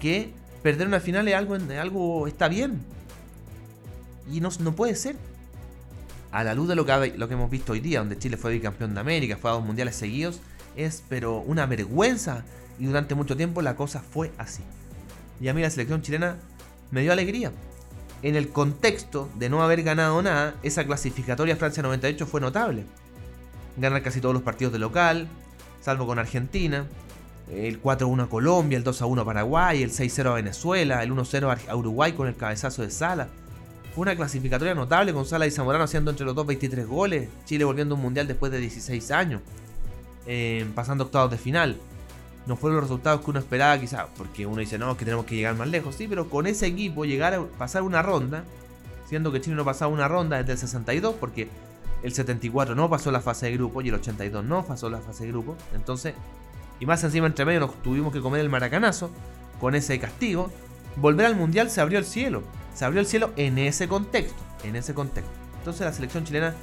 que 0.00 0.32
perder 0.64 0.88
una 0.88 0.98
final 0.98 1.28
es 1.28 1.36
algo, 1.36 1.54
algo 1.54 2.26
está 2.26 2.48
bien? 2.48 2.80
Y 4.28 4.40
no, 4.40 4.48
no 4.58 4.74
puede 4.74 4.96
ser. 4.96 5.14
A 6.32 6.42
la 6.42 6.52
luz 6.52 6.66
de 6.66 6.74
lo 6.74 6.84
que, 6.84 7.14
lo 7.16 7.28
que 7.28 7.34
hemos 7.34 7.48
visto 7.48 7.74
hoy 7.74 7.80
día, 7.80 8.00
donde 8.00 8.18
Chile 8.18 8.36
fue 8.36 8.50
bicampeón 8.54 8.92
de 8.92 9.00
América, 9.00 9.36
fue 9.36 9.50
a 9.50 9.52
dos 9.52 9.64
mundiales 9.64 9.94
seguidos, 9.94 10.40
es 10.76 11.02
pero 11.08 11.38
una 11.38 11.66
vergüenza. 11.66 12.44
Y 12.78 12.86
durante 12.86 13.14
mucho 13.14 13.36
tiempo 13.36 13.62
la 13.62 13.76
cosa 13.76 14.00
fue 14.00 14.32
así. 14.38 14.62
Y 15.40 15.48
a 15.48 15.54
mí 15.54 15.62
la 15.62 15.70
selección 15.70 16.02
chilena 16.02 16.36
me 16.90 17.02
dio 17.02 17.12
alegría 17.12 17.52
en 18.24 18.36
el 18.36 18.48
contexto 18.48 19.28
de 19.34 19.50
no 19.50 19.62
haber 19.62 19.82
ganado 19.82 20.22
nada, 20.22 20.54
esa 20.62 20.86
clasificatoria 20.86 21.56
Francia 21.56 21.82
98 21.82 22.26
fue 22.26 22.40
notable. 22.40 22.86
Ganar 23.76 24.02
casi 24.02 24.22
todos 24.22 24.32
los 24.32 24.42
partidos 24.42 24.72
de 24.72 24.78
local, 24.78 25.28
salvo 25.82 26.06
con 26.06 26.18
Argentina, 26.18 26.86
el 27.50 27.82
4-1 27.82 28.24
a 28.24 28.26
Colombia, 28.28 28.78
el 28.78 28.84
2-1 28.84 29.20
a 29.20 29.24
Paraguay, 29.26 29.82
el 29.82 29.90
6-0 29.90 30.30
a 30.30 30.34
Venezuela, 30.36 31.02
el 31.02 31.12
1-0 31.12 31.68
a 31.68 31.76
Uruguay 31.76 32.14
con 32.14 32.26
el 32.26 32.34
cabezazo 32.34 32.80
de 32.80 32.90
Sala. 32.90 33.28
Fue 33.94 34.00
una 34.00 34.16
clasificatoria 34.16 34.74
notable 34.74 35.12
con 35.12 35.26
Sala 35.26 35.46
y 35.46 35.50
Zamorano 35.50 35.84
haciendo 35.84 36.10
entre 36.10 36.24
los 36.24 36.34
dos 36.34 36.46
23 36.46 36.86
goles, 36.86 37.28
Chile 37.44 37.66
volviendo 37.66 37.94
a 37.94 37.96
un 37.96 38.02
mundial 38.02 38.26
después 38.26 38.50
de 38.50 38.58
16 38.58 39.10
años, 39.10 39.42
eh, 40.26 40.66
pasando 40.74 41.04
octavos 41.04 41.30
de 41.30 41.38
final. 41.38 41.78
No 42.46 42.56
fueron 42.56 42.76
los 42.76 42.84
resultados 42.84 43.22
que 43.22 43.30
uno 43.30 43.38
esperaba 43.38 43.78
quizás, 43.78 44.06
porque 44.16 44.46
uno 44.46 44.60
dice, 44.60 44.78
no, 44.78 44.96
que 44.96 45.04
tenemos 45.04 45.24
que 45.24 45.34
llegar 45.34 45.54
más 45.54 45.68
lejos, 45.68 45.94
sí, 45.94 46.06
pero 46.06 46.28
con 46.28 46.46
ese 46.46 46.66
equipo 46.66 47.04
llegar 47.04 47.32
a 47.34 47.42
pasar 47.42 47.82
una 47.82 48.02
ronda, 48.02 48.44
siendo 49.08 49.32
que 49.32 49.40
Chile 49.40 49.56
no 49.56 49.64
pasaba 49.64 49.92
una 49.92 50.08
ronda 50.08 50.36
desde 50.38 50.52
el 50.52 50.58
62, 50.58 51.14
porque 51.18 51.48
el 52.02 52.12
74 52.12 52.74
no 52.74 52.90
pasó 52.90 53.10
la 53.10 53.20
fase 53.20 53.46
de 53.46 53.52
grupo 53.52 53.80
y 53.80 53.88
el 53.88 53.94
82 53.94 54.44
no 54.44 54.64
pasó 54.64 54.90
la 54.90 54.98
fase 54.98 55.24
de 55.24 55.30
grupo, 55.30 55.56
entonces, 55.74 56.14
y 56.80 56.84
más 56.84 57.02
encima 57.02 57.26
entre 57.26 57.46
medio 57.46 57.60
nos 57.60 57.82
tuvimos 57.82 58.12
que 58.12 58.20
comer 58.20 58.40
el 58.40 58.50
maracanazo 58.50 59.10
con 59.58 59.74
ese 59.74 59.98
castigo, 59.98 60.50
volver 60.96 61.24
al 61.24 61.36
Mundial 61.36 61.70
se 61.70 61.80
abrió 61.80 61.98
el 61.98 62.04
cielo, 62.04 62.42
se 62.74 62.84
abrió 62.84 63.00
el 63.00 63.06
cielo 63.06 63.30
en 63.36 63.56
ese 63.56 63.88
contexto, 63.88 64.36
en 64.64 64.76
ese 64.76 64.92
contexto. 64.92 65.32
Entonces 65.58 65.86
la 65.86 65.94
selección 65.94 66.24
chilena 66.24 66.54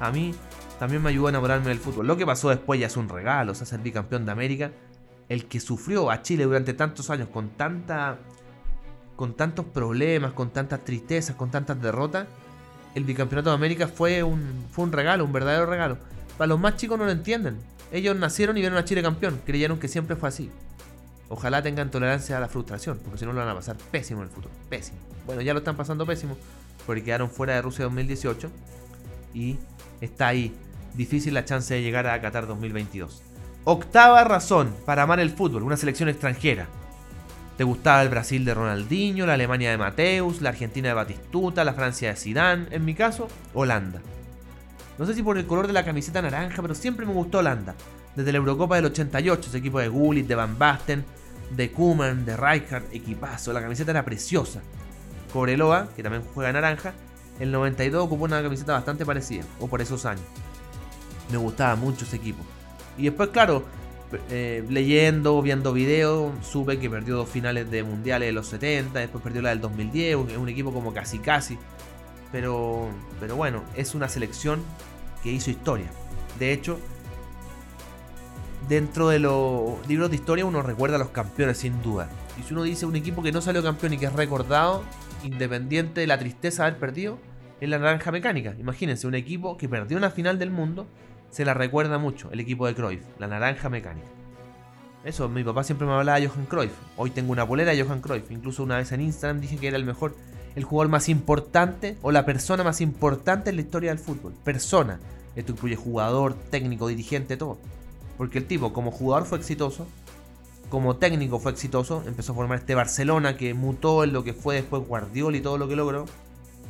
a 0.00 0.10
mí 0.10 0.34
también 0.78 1.02
me 1.02 1.10
ayudó 1.10 1.26
a 1.26 1.30
enamorarme 1.30 1.68
del 1.68 1.78
fútbol. 1.78 2.06
Lo 2.06 2.16
que 2.16 2.26
pasó 2.26 2.50
después 2.50 2.78
ya 2.78 2.86
es 2.86 2.96
un 2.96 3.08
regalo, 3.08 3.52
o 3.52 3.54
sea, 3.54 3.66
ser 3.66 3.80
bicampeón 3.80 4.26
de 4.26 4.32
América 4.32 4.72
el 5.28 5.46
que 5.46 5.60
sufrió 5.60 6.10
a 6.10 6.22
Chile 6.22 6.44
durante 6.44 6.74
tantos 6.74 7.10
años 7.10 7.28
con 7.28 7.50
tanta 7.50 8.18
con 9.16 9.34
tantos 9.34 9.64
problemas, 9.64 10.32
con 10.32 10.50
tantas 10.50 10.84
tristezas, 10.84 11.36
con 11.36 11.50
tantas 11.50 11.80
derrotas, 11.80 12.26
el 12.94 13.04
bicampeonato 13.04 13.48
de 13.48 13.56
América 13.56 13.88
fue 13.88 14.22
un, 14.22 14.66
fue 14.70 14.84
un 14.84 14.92
regalo, 14.92 15.24
un 15.24 15.32
verdadero 15.32 15.64
regalo. 15.64 15.96
Para 16.36 16.48
los 16.48 16.60
más 16.60 16.76
chicos 16.76 16.98
no 16.98 17.06
lo 17.06 17.10
entienden. 17.10 17.56
Ellos 17.92 18.14
nacieron 18.14 18.58
y 18.58 18.60
vieron 18.60 18.76
a 18.76 18.84
Chile 18.84 19.02
campeón, 19.02 19.40
creyeron 19.46 19.78
que 19.78 19.88
siempre 19.88 20.16
fue 20.16 20.28
así. 20.28 20.50
Ojalá 21.30 21.62
tengan 21.62 21.90
tolerancia 21.90 22.36
a 22.36 22.40
la 22.40 22.48
frustración, 22.48 22.98
porque 23.02 23.18
si 23.18 23.24
no 23.24 23.32
lo 23.32 23.40
van 23.40 23.48
a 23.48 23.54
pasar 23.54 23.76
pésimo 23.90 24.20
en 24.20 24.28
el 24.28 24.34
futuro. 24.34 24.52
Pésimo. 24.68 24.98
Bueno, 25.24 25.40
ya 25.40 25.54
lo 25.54 25.60
están 25.60 25.78
pasando 25.78 26.04
pésimo, 26.04 26.36
porque 26.86 27.02
quedaron 27.02 27.30
fuera 27.30 27.54
de 27.54 27.62
Rusia 27.62 27.84
2018 27.86 28.50
y 29.32 29.56
está 30.02 30.28
ahí. 30.28 30.54
Difícil 30.96 31.34
la 31.34 31.44
chance 31.44 31.74
de 31.74 31.82
llegar 31.82 32.06
a 32.06 32.20
Qatar 32.20 32.46
2022. 32.46 33.22
Octava 33.64 34.24
razón 34.24 34.74
para 34.86 35.02
amar 35.02 35.20
el 35.20 35.30
fútbol, 35.30 35.62
una 35.62 35.76
selección 35.76 36.08
extranjera. 36.08 36.68
¿Te 37.58 37.64
gustaba 37.64 38.02
el 38.02 38.08
Brasil 38.08 38.44
de 38.44 38.54
Ronaldinho, 38.54 39.26
la 39.26 39.34
Alemania 39.34 39.70
de 39.70 39.78
Mateus, 39.78 40.40
la 40.40 40.50
Argentina 40.50 40.88
de 40.88 40.94
Batistuta, 40.94 41.64
la 41.64 41.74
Francia 41.74 42.10
de 42.10 42.16
Zidane? 42.16 42.66
En 42.70 42.84
mi 42.84 42.94
caso, 42.94 43.28
Holanda. 43.54 44.00
No 44.98 45.04
sé 45.04 45.14
si 45.14 45.22
por 45.22 45.36
el 45.36 45.46
color 45.46 45.66
de 45.66 45.72
la 45.74 45.84
camiseta 45.84 46.22
naranja, 46.22 46.62
pero 46.62 46.74
siempre 46.74 47.04
me 47.04 47.12
gustó 47.12 47.38
Holanda. 47.38 47.74
Desde 48.14 48.32
la 48.32 48.38
Eurocopa 48.38 48.76
del 48.76 48.86
88, 48.86 49.48
ese 49.48 49.58
equipo 49.58 49.80
de 49.80 49.88
Gullit, 49.88 50.26
de 50.26 50.34
Van 50.34 50.58
Basten, 50.58 51.04
de 51.50 51.70
Koeman, 51.72 52.24
de 52.24 52.36
Rijkaard, 52.36 52.84
equipazo. 52.92 53.52
La 53.52 53.60
camiseta 53.60 53.90
era 53.90 54.04
preciosa. 54.04 54.62
Cobreloa, 55.32 55.88
que 55.94 56.02
también 56.02 56.24
juega 56.34 56.52
naranja, 56.52 56.94
el 57.38 57.52
92 57.52 58.02
ocupó 58.02 58.24
una 58.24 58.42
camiseta 58.42 58.72
bastante 58.72 59.04
parecida, 59.04 59.44
o 59.60 59.66
por 59.66 59.82
esos 59.82 60.06
años. 60.06 60.24
Me 61.30 61.36
gustaba 61.36 61.76
mucho 61.76 62.04
ese 62.04 62.16
equipo. 62.16 62.42
Y 62.98 63.04
después, 63.04 63.30
claro, 63.30 63.64
eh, 64.30 64.64
leyendo, 64.68 65.42
viendo 65.42 65.72
videos, 65.72 66.32
supe 66.44 66.78
que 66.78 66.88
perdió 66.88 67.16
dos 67.16 67.28
finales 67.28 67.70
de 67.70 67.82
mundiales 67.82 68.28
de 68.28 68.32
los 68.32 68.46
70, 68.46 69.00
después 69.00 69.22
perdió 69.22 69.42
la 69.42 69.50
del 69.50 69.60
2010, 69.60 70.30
es 70.30 70.36
un 70.36 70.48
equipo 70.48 70.72
como 70.72 70.94
casi 70.94 71.18
casi. 71.18 71.58
Pero, 72.32 72.88
pero 73.20 73.36
bueno, 73.36 73.62
es 73.74 73.94
una 73.94 74.08
selección 74.08 74.62
que 75.22 75.32
hizo 75.32 75.50
historia. 75.50 75.86
De 76.38 76.52
hecho, 76.52 76.78
dentro 78.68 79.08
de 79.08 79.18
los 79.18 79.86
libros 79.88 80.10
de 80.10 80.16
historia 80.16 80.44
uno 80.44 80.62
recuerda 80.62 80.96
a 80.96 80.98
los 80.98 81.10
campeones 81.10 81.58
sin 81.58 81.82
duda. 81.82 82.08
Y 82.38 82.42
si 82.42 82.52
uno 82.52 82.62
dice 82.62 82.86
un 82.86 82.96
equipo 82.96 83.22
que 83.22 83.32
no 83.32 83.40
salió 83.40 83.62
campeón 83.62 83.94
y 83.94 83.98
que 83.98 84.06
es 84.06 84.12
recordado, 84.12 84.84
independiente 85.24 86.00
de 86.00 86.06
la 86.06 86.18
tristeza 86.18 86.62
de 86.62 86.68
haber 86.68 86.80
perdido, 86.80 87.18
es 87.60 87.68
la 87.68 87.78
naranja 87.78 88.12
mecánica. 88.12 88.54
Imagínense, 88.58 89.06
un 89.06 89.14
equipo 89.14 89.56
que 89.56 89.68
perdió 89.68 89.96
una 89.96 90.10
final 90.10 90.38
del 90.38 90.50
mundo 90.50 90.86
se 91.30 91.44
la 91.44 91.54
recuerda 91.54 91.98
mucho, 91.98 92.30
el 92.30 92.40
equipo 92.40 92.66
de 92.66 92.74
Cruyff, 92.74 93.02
la 93.18 93.26
naranja 93.26 93.68
mecánica. 93.68 94.06
Eso, 95.06 95.28
mi 95.28 95.44
papá 95.44 95.62
siempre 95.62 95.86
me 95.86 95.92
hablaba 95.92 96.18
de 96.18 96.26
Johan 96.26 96.46
Cruyff. 96.46 96.72
Hoy 96.96 97.10
tengo 97.10 97.30
una 97.30 97.46
polera 97.46 97.70
de 97.70 97.80
Johan 97.80 98.00
Cruyff. 98.00 98.28
Incluso 98.32 98.64
una 98.64 98.78
vez 98.78 98.90
en 98.90 99.02
Instagram 99.02 99.40
dije 99.40 99.56
que 99.56 99.68
era 99.68 99.76
el 99.76 99.84
mejor, 99.84 100.16
el 100.56 100.64
jugador 100.64 100.90
más 100.90 101.08
importante 101.08 101.96
o 102.02 102.10
la 102.10 102.26
persona 102.26 102.64
más 102.64 102.80
importante 102.80 103.50
en 103.50 103.56
la 103.56 103.62
historia 103.62 103.90
del 103.90 104.00
fútbol. 104.00 104.34
Persona. 104.42 104.98
Esto 105.36 105.52
incluye 105.52 105.76
jugador, 105.76 106.34
técnico, 106.34 106.88
dirigente, 106.88 107.36
todo. 107.36 107.58
Porque 108.18 108.38
el 108.38 108.46
tipo 108.46 108.72
como 108.72 108.90
jugador 108.90 109.28
fue 109.28 109.38
exitoso, 109.38 109.86
como 110.70 110.96
técnico 110.96 111.38
fue 111.38 111.52
exitoso, 111.52 112.02
empezó 112.06 112.32
a 112.32 112.34
formar 112.34 112.58
este 112.58 112.74
Barcelona 112.74 113.36
que 113.36 113.54
mutó 113.54 114.02
en 114.02 114.12
lo 114.12 114.24
que 114.24 114.32
fue 114.32 114.56
después 114.56 114.82
Guardiola 114.88 115.36
y 115.36 115.40
todo 115.40 115.56
lo 115.56 115.68
que 115.68 115.76
logró, 115.76 116.06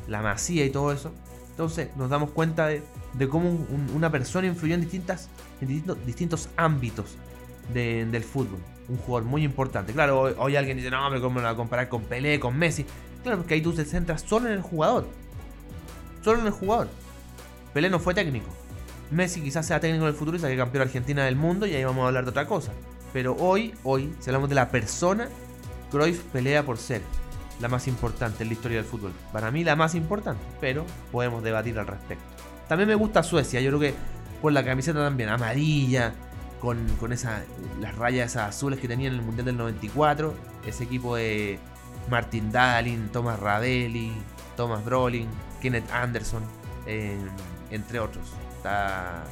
la 0.07 0.21
Masía 0.21 0.63
y 0.63 0.69
todo 0.69 0.91
eso. 0.91 1.11
Entonces 1.57 1.89
nos 1.95 2.07
damos 2.11 2.29
cuenta 2.29 2.67
de, 2.67 2.83
cómo 3.31 3.49
una 3.95 4.11
persona 4.11 4.45
influyó 4.45 4.75
en, 4.75 4.81
distintas, 4.81 5.27
en 5.59 5.83
distintos, 6.05 6.49
ámbitos 6.55 7.17
del 7.73 8.23
fútbol. 8.23 8.59
Un 8.87 8.97
jugador 8.97 9.27
muy 9.27 9.43
importante. 9.43 9.91
Claro, 9.91 10.35
hoy, 10.37 10.55
alguien 10.55 10.77
dice, 10.77 10.91
no, 10.91 11.03
pero 11.09 11.19
¿cómo 11.19 11.39
lo 11.39 11.45
va 11.45 11.49
a 11.49 11.55
comparar 11.55 11.89
con 11.89 12.03
Pelé, 12.03 12.39
con 12.39 12.55
Messi? 12.55 12.85
Claro, 13.23 13.39
porque 13.39 13.55
ahí 13.55 13.61
tú 13.61 13.73
te 13.73 13.85
centras 13.85 14.21
solo 14.21 14.45
en 14.45 14.53
el 14.53 14.61
jugador. 14.61 15.07
Solo 16.23 16.41
en 16.41 16.45
el 16.45 16.51
jugador. 16.51 16.89
Pelé 17.73 17.89
no 17.89 17.97
fue 17.97 18.13
técnico. 18.13 18.51
Messi 19.09 19.41
quizás 19.41 19.65
sea 19.65 19.79
técnico 19.79 20.03
en 20.03 20.09
el 20.09 20.15
futuro 20.15 20.37
y 20.37 20.39
saque 20.39 20.55
campeón 20.55 20.83
Argentina 20.83 21.25
del 21.25 21.37
mundo 21.37 21.65
y 21.65 21.73
ahí 21.73 21.83
vamos 21.83 22.03
a 22.03 22.07
hablar 22.09 22.23
de 22.23 22.29
otra 22.29 22.45
cosa. 22.45 22.71
Pero 23.13 23.35
hoy, 23.35 23.73
hoy, 23.83 24.13
si 24.19 24.29
hablamos 24.29 24.49
de 24.49 24.53
la 24.53 24.69
persona, 24.69 25.27
Cruyff 25.89 26.21
pelea 26.25 26.63
por 26.63 26.77
ser 26.77 27.01
la 27.59 27.67
más 27.67 27.87
importante 27.87 28.43
en 28.43 28.49
la 28.49 28.53
historia 28.53 28.77
del 28.77 28.85
fútbol. 28.85 29.11
Para 29.31 29.51
mí 29.51 29.63
la 29.63 29.75
más 29.75 29.95
importante, 29.95 30.41
pero 30.59 30.85
podemos 31.11 31.43
debatir 31.43 31.77
al 31.79 31.87
respecto. 31.87 32.23
También 32.67 32.89
me 32.89 32.95
gusta 32.95 33.23
Suecia, 33.23 33.61
yo 33.61 33.69
creo 33.69 33.79
que 33.79 33.93
por 34.41 34.51
la 34.51 34.63
camiseta 34.63 34.99
también, 34.99 35.29
amarilla, 35.29 36.13
con, 36.59 36.87
con 36.99 37.13
esa, 37.13 37.43
las 37.79 37.95
rayas 37.95 38.35
azules 38.35 38.79
que 38.79 38.87
tenía 38.87 39.07
en 39.07 39.15
el 39.15 39.21
Mundial 39.21 39.45
del 39.45 39.57
94, 39.57 40.33
ese 40.65 40.83
equipo 40.83 41.15
de 41.15 41.59
Martin 42.09 42.51
Dahlin, 42.51 43.09
Thomas 43.09 43.39
Ravelli, 43.39 44.13
Thomas 44.55 44.83
Brolin, 44.83 45.27
Kenneth 45.61 45.89
Anderson, 45.91 46.43
eh, 46.85 47.17
entre 47.71 47.99
otros. 47.99 48.25
Está 48.57 49.23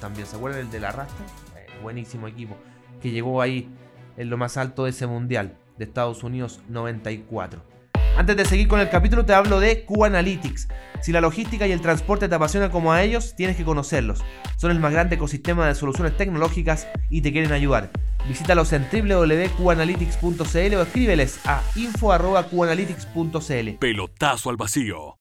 también, 0.00 0.26
¿se 0.26 0.36
acuerdan 0.36 0.62
el 0.62 0.70
de 0.70 0.80
la 0.80 0.90
rasta? 0.90 1.22
Eh, 1.56 1.66
buenísimo 1.82 2.26
equipo, 2.26 2.56
que 3.00 3.10
llegó 3.10 3.40
ahí 3.40 3.68
en 4.16 4.30
lo 4.30 4.36
más 4.36 4.56
alto 4.56 4.84
de 4.84 4.90
ese 4.90 5.06
Mundial 5.06 5.56
de 5.78 5.84
Estados 5.84 6.22
Unidos 6.22 6.60
94. 6.68 7.74
Antes 8.16 8.36
de 8.36 8.44
seguir 8.44 8.68
con 8.68 8.78
el 8.78 8.90
capítulo 8.90 9.24
te 9.24 9.34
hablo 9.34 9.58
de 9.58 9.84
Q-Analytics. 9.84 10.68
Si 11.02 11.10
la 11.10 11.20
logística 11.20 11.66
y 11.66 11.72
el 11.72 11.80
transporte 11.80 12.28
te 12.28 12.34
apasiona 12.36 12.70
como 12.70 12.92
a 12.92 13.02
ellos, 13.02 13.34
tienes 13.36 13.56
que 13.56 13.64
conocerlos. 13.64 14.22
Son 14.56 14.70
el 14.70 14.78
más 14.78 14.92
grande 14.92 15.16
ecosistema 15.16 15.66
de 15.66 15.74
soluciones 15.74 16.16
tecnológicas 16.16 16.86
y 17.10 17.22
te 17.22 17.32
quieren 17.32 17.50
ayudar. 17.50 17.90
Visítalos 18.28 18.72
en 18.72 18.86
www.qanalytics.cl 18.90 20.74
o 20.76 20.82
escríbeles 20.82 21.40
a 21.44 21.60
info.qanalytics.cl. 21.74 23.78
Pelotazo 23.80 24.50
al 24.50 24.56
vacío. 24.56 25.18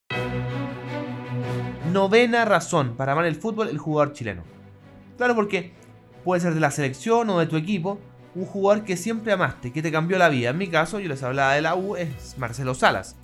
Novena 1.92 2.46
razón 2.46 2.96
para 2.96 3.14
amar 3.14 3.26
el 3.26 3.36
fútbol 3.36 3.70
el 3.70 3.80
jugador 3.80 4.14
chileno. 4.14 4.44
Claro 5.18 5.34
porque 5.36 5.74
puede 6.24 6.42
ser 6.42 6.54
de 6.54 6.60
la 6.60 6.70
selección 6.72 7.30
o 7.30 7.40
de 7.40 7.48
tu 7.48 7.58
equipo, 7.58 8.00
un 8.36 8.46
jugador 8.46 8.84
que 8.84 8.98
siempre 8.98 9.34
amaste, 9.34 9.72
que 9.72 9.82
te 9.82 9.92
cambió 9.92 10.18
la 10.18 10.30
vida. 10.30 10.50
En 10.50 10.58
mi 10.58 10.68
caso, 10.68 11.00
yo 11.00 11.08
les 11.08 11.24
hablaba 11.24 11.54
de 11.54 11.62
la 11.62 11.76
U, 11.76 11.96
es 11.96 12.36
Marcelo 12.38 12.74
Salas. 12.74 13.16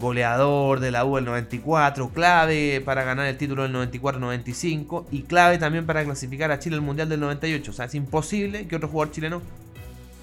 Goleador 0.00 0.78
de 0.78 0.92
la 0.92 1.04
U 1.04 1.16
del 1.16 1.24
94, 1.24 2.10
clave 2.10 2.80
para 2.84 3.02
ganar 3.02 3.26
el 3.26 3.36
título 3.36 3.64
del 3.64 3.74
94-95 3.74 5.06
y 5.10 5.22
clave 5.22 5.58
también 5.58 5.86
para 5.86 6.04
clasificar 6.04 6.52
a 6.52 6.60
Chile 6.60 6.76
al 6.76 6.82
Mundial 6.82 7.08
del 7.08 7.18
98. 7.18 7.70
O 7.70 7.74
sea, 7.74 7.86
es 7.86 7.94
imposible 7.96 8.68
que 8.68 8.76
otro 8.76 8.88
jugador 8.88 9.12
chileno 9.12 9.42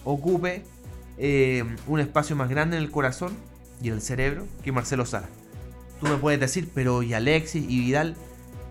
ocupe 0.06 0.64
eh, 1.18 1.66
un 1.88 2.00
espacio 2.00 2.38
más 2.38 2.50
grande 2.50 2.78
en 2.78 2.84
el 2.84 2.92
corazón 2.92 3.34
y 3.82 3.90
en 3.90 3.96
el 3.96 4.02
cerebro 4.02 4.48
que 4.64 4.72
Marcelo 4.72 5.06
Salas. 5.06 5.30
Tú 6.00 6.08
me 6.08 6.16
puedes 6.16 6.40
decir, 6.40 6.70
pero 6.74 7.04
y 7.04 7.14
Alexis 7.14 7.66
y 7.68 7.80
Vidal, 7.80 8.16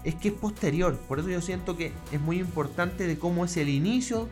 es 0.05 0.15
que 0.15 0.29
es 0.29 0.35
posterior. 0.35 0.97
Por 1.09 1.19
eso 1.19 1.29
yo 1.29 1.43
siento 1.43 1.77
que 1.77 1.93
es 2.13 2.21
muy 2.21 2.39
importante 2.39 3.07
de 3.07 3.19
cómo 3.19 3.45
es 3.45 3.57
el 3.59 3.69
inicio 3.69 4.29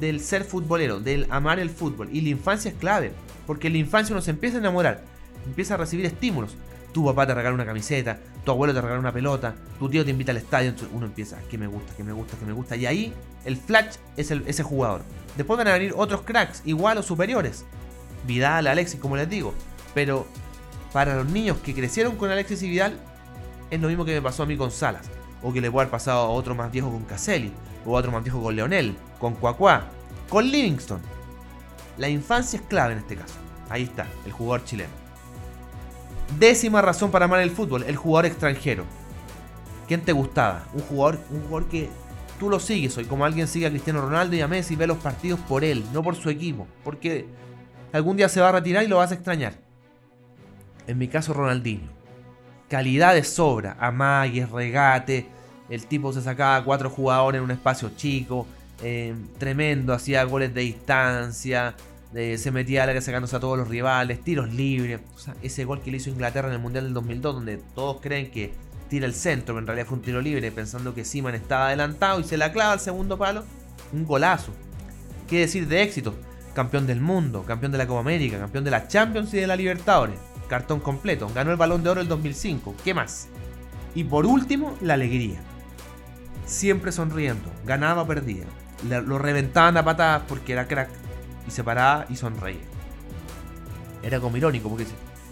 del 0.00 0.20
ser 0.20 0.44
futbolero, 0.44 1.00
del 1.00 1.26
amar 1.30 1.58
el 1.58 1.70
fútbol. 1.70 2.08
Y 2.12 2.20
la 2.20 2.30
infancia 2.30 2.70
es 2.70 2.76
clave, 2.76 3.12
porque 3.46 3.68
en 3.68 3.74
la 3.74 3.78
infancia 3.80 4.12
uno 4.14 4.22
se 4.22 4.30
empieza 4.30 4.56
a 4.56 4.60
enamorar, 4.60 5.02
empieza 5.46 5.74
a 5.74 5.76
recibir 5.76 6.06
estímulos. 6.06 6.56
Tu 6.92 7.04
papá 7.04 7.26
te 7.26 7.34
regala 7.34 7.54
una 7.54 7.66
camiseta, 7.66 8.18
tu 8.44 8.52
abuelo 8.52 8.72
te 8.72 8.80
regala 8.80 9.00
una 9.00 9.12
pelota, 9.12 9.54
tu 9.78 9.88
tío 9.88 10.04
te 10.04 10.10
invita 10.10 10.32
al 10.32 10.38
estadio, 10.38 10.70
entonces 10.70 10.94
uno 10.94 11.06
empieza, 11.06 11.38
que 11.50 11.58
me 11.58 11.66
gusta, 11.66 11.94
que 11.94 12.04
me 12.04 12.12
gusta, 12.12 12.38
que 12.38 12.46
me 12.46 12.52
gusta. 12.52 12.76
Y 12.76 12.86
ahí 12.86 13.12
el 13.44 13.56
flash 13.56 13.96
es 14.16 14.30
ese 14.30 14.62
jugador. 14.62 15.02
Después 15.36 15.58
van 15.58 15.68
a 15.68 15.72
venir 15.72 15.92
otros 15.96 16.22
cracks, 16.22 16.62
igual 16.64 16.96
o 16.98 17.02
superiores. 17.02 17.64
Vidal, 18.26 18.66
Alexis, 18.66 18.98
como 18.98 19.16
les 19.16 19.28
digo. 19.28 19.52
Pero 19.94 20.26
para 20.92 21.16
los 21.16 21.26
niños 21.26 21.58
que 21.58 21.74
crecieron 21.74 22.16
con 22.16 22.30
Alexis 22.30 22.62
y 22.62 22.70
Vidal, 22.70 22.98
es 23.70 23.80
lo 23.80 23.88
mismo 23.88 24.04
que 24.04 24.14
me 24.14 24.22
pasó 24.22 24.44
a 24.44 24.46
mí 24.46 24.56
con 24.56 24.70
Salas. 24.70 25.06
O 25.42 25.52
que 25.52 25.60
le 25.60 25.70
puede 25.70 25.82
haber 25.82 25.90
pasado 25.90 26.20
a 26.20 26.28
otro 26.30 26.54
más 26.54 26.72
viejo 26.72 26.90
con 26.90 27.04
Caselli 27.04 27.52
o 27.84 27.92
otro 27.92 28.10
más 28.10 28.22
viejo 28.22 28.42
con 28.42 28.56
Leonel, 28.56 28.96
con 29.18 29.34
Cuacuá, 29.34 29.84
con 30.28 30.50
Livingston. 30.50 31.00
La 31.98 32.08
infancia 32.08 32.58
es 32.58 32.66
clave 32.66 32.92
en 32.92 32.98
este 32.98 33.16
caso. 33.16 33.34
Ahí 33.68 33.84
está, 33.84 34.06
el 34.24 34.32
jugador 34.32 34.64
chileno. 34.64 34.92
Décima 36.38 36.82
razón 36.82 37.10
para 37.10 37.24
amar 37.24 37.40
el 37.40 37.50
fútbol, 37.50 37.84
el 37.84 37.96
jugador 37.96 38.26
extranjero. 38.26 38.84
¿Quién 39.88 40.02
te 40.02 40.12
gustaba? 40.12 40.66
Un 40.74 40.80
jugador, 40.82 41.20
un 41.30 41.42
jugador 41.42 41.68
que 41.68 41.88
tú 42.38 42.50
lo 42.50 42.60
sigues 42.60 42.96
hoy, 42.96 43.04
como 43.04 43.24
alguien 43.24 43.48
sigue 43.48 43.66
a 43.66 43.70
Cristiano 43.70 44.00
Ronaldo 44.00 44.36
y 44.36 44.40
a 44.40 44.48
Messi 44.48 44.76
ve 44.76 44.86
los 44.86 44.98
partidos 44.98 45.40
por 45.40 45.64
él, 45.64 45.84
no 45.92 46.02
por 46.02 46.16
su 46.16 46.28
equipo. 46.28 46.66
Porque 46.84 47.26
algún 47.92 48.16
día 48.16 48.28
se 48.28 48.40
va 48.40 48.48
a 48.48 48.52
retirar 48.52 48.82
y 48.84 48.88
lo 48.88 48.96
vas 48.96 49.12
a 49.12 49.14
extrañar. 49.14 49.54
En 50.86 50.98
mi 50.98 51.08
caso, 51.08 51.32
Ronaldinho. 51.32 51.88
Calidad 52.68 53.14
de 53.14 53.22
sobra, 53.22 53.76
amagues, 53.78 54.50
regate, 54.50 55.28
el 55.68 55.86
tipo 55.86 56.12
se 56.12 56.22
sacaba 56.22 56.64
cuatro 56.64 56.90
jugadores 56.90 57.38
en 57.38 57.44
un 57.44 57.50
espacio 57.52 57.90
chico. 57.96 58.46
Eh, 58.82 59.14
tremendo, 59.38 59.92
hacía 59.92 60.24
goles 60.24 60.54
de 60.54 60.60
distancia. 60.62 61.74
se 62.12 62.50
metía 62.50 62.84
a 62.84 62.86
la 62.86 62.92
que 62.92 63.00
sacándose 63.00 63.36
a 63.36 63.40
todos 63.40 63.58
los 63.58 63.68
rivales, 63.68 64.22
tiros 64.22 64.52
libres. 64.52 65.00
ese 65.42 65.64
gol 65.64 65.82
que 65.82 65.90
le 65.90 65.98
hizo 65.98 66.10
Inglaterra 66.10 66.48
en 66.48 66.54
el 66.54 66.60
Mundial 66.60 66.84
del 66.84 66.94
2002, 66.94 67.34
donde 67.34 67.58
todos 67.74 68.00
creen 68.00 68.30
que 68.30 68.52
tira 68.88 69.06
el 69.06 69.14
centro, 69.14 69.54
pero 69.54 69.58
en 69.58 69.66
realidad 69.66 69.86
fue 69.86 69.98
un 69.98 70.04
tiro 70.04 70.20
libre, 70.20 70.50
pensando 70.52 70.94
que 70.94 71.04
Siman 71.04 71.34
estaba 71.34 71.68
adelantado 71.68 72.20
y 72.20 72.24
se 72.24 72.36
la 72.36 72.52
clava 72.52 72.72
al 72.72 72.80
segundo 72.80 73.18
palo. 73.18 73.44
Un 73.92 74.06
golazo. 74.06 74.52
¿Qué 75.28 75.40
decir 75.40 75.66
de 75.68 75.82
éxito? 75.82 76.14
Campeón 76.54 76.86
del 76.86 77.00
mundo, 77.00 77.42
campeón 77.42 77.72
de 77.72 77.78
la 77.78 77.86
Copa 77.86 78.00
América, 78.00 78.38
campeón 78.38 78.64
de 78.64 78.70
la 78.70 78.88
Champions 78.88 79.34
y 79.34 79.38
de 79.38 79.46
la 79.46 79.56
Libertadores. 79.56 80.16
Cartón 80.48 80.80
completo. 80.80 81.28
Ganó 81.34 81.50
el 81.50 81.56
balón 81.56 81.82
de 81.82 81.90
oro 81.90 82.00
el 82.00 82.08
2005. 82.08 82.76
¿Qué 82.84 82.94
más? 82.94 83.28
Y 83.94 84.04
por 84.04 84.26
último, 84.26 84.76
la 84.80 84.94
alegría 84.94 85.40
siempre 86.46 86.92
sonriendo, 86.92 87.50
ganaba 87.64 88.02
o 88.02 88.06
Lo 88.84 89.18
reventaban 89.18 89.76
a 89.76 89.84
patadas 89.84 90.22
porque 90.28 90.52
era 90.52 90.68
crack 90.68 90.90
y 91.46 91.50
se 91.50 91.64
paraba 91.64 92.06
y 92.08 92.16
sonreía. 92.16 92.60
Era 94.02 94.20
como 94.20 94.36
irónico 94.36 94.68
porque 94.68 94.86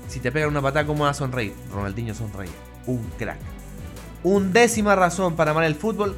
si 0.08 0.20
te 0.20 0.32
pegan 0.32 0.50
una 0.50 0.62
patada, 0.62 0.86
¿cómo 0.86 1.04
va 1.04 1.10
a 1.10 1.14
sonreír? 1.14 1.54
Ronaldinho 1.72 2.14
sonreía. 2.14 2.52
Un 2.86 3.04
crack. 3.18 3.38
Undécima 4.22 4.94
razón 4.94 5.36
para 5.36 5.50
amar 5.50 5.64
el 5.64 5.74
fútbol, 5.74 6.16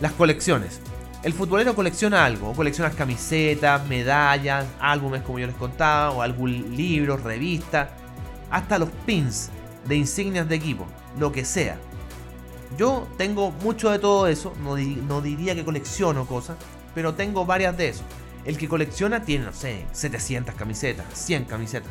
las 0.00 0.12
colecciones. 0.12 0.80
El 1.22 1.32
futbolero 1.32 1.74
colecciona 1.74 2.24
algo, 2.24 2.50
o 2.50 2.54
colecciona 2.54 2.90
camisetas, 2.90 3.84
medallas, 3.86 4.66
álbumes 4.80 5.22
como 5.22 5.38
yo 5.38 5.46
les 5.46 5.56
contaba, 5.56 6.10
o 6.10 6.22
algún 6.22 6.76
libro, 6.76 7.16
revista, 7.16 7.90
hasta 8.50 8.78
los 8.78 8.88
pins 9.04 9.50
de 9.86 9.96
insignias 9.96 10.48
de 10.48 10.54
equipo, 10.54 10.86
lo 11.18 11.32
que 11.32 11.44
sea. 11.44 11.76
Yo 12.76 13.08
tengo 13.16 13.50
mucho 13.50 13.90
de 13.90 13.98
todo 13.98 14.26
eso, 14.26 14.52
no, 14.62 14.74
diría 15.22 15.54
que 15.54 15.64
colecciono 15.64 16.26
cosas, 16.26 16.56
pero 16.94 17.14
tengo 17.14 17.46
varias 17.46 17.76
de 17.76 17.88
eso. 17.88 18.02
El 18.44 18.56
que 18.56 18.68
colecciona 18.68 19.22
tiene, 19.22 19.46
no 19.46 19.52
sé, 19.52 19.86
700 19.92 20.54
camisetas, 20.54 21.06
100 21.12 21.44
camisetas. 21.44 21.90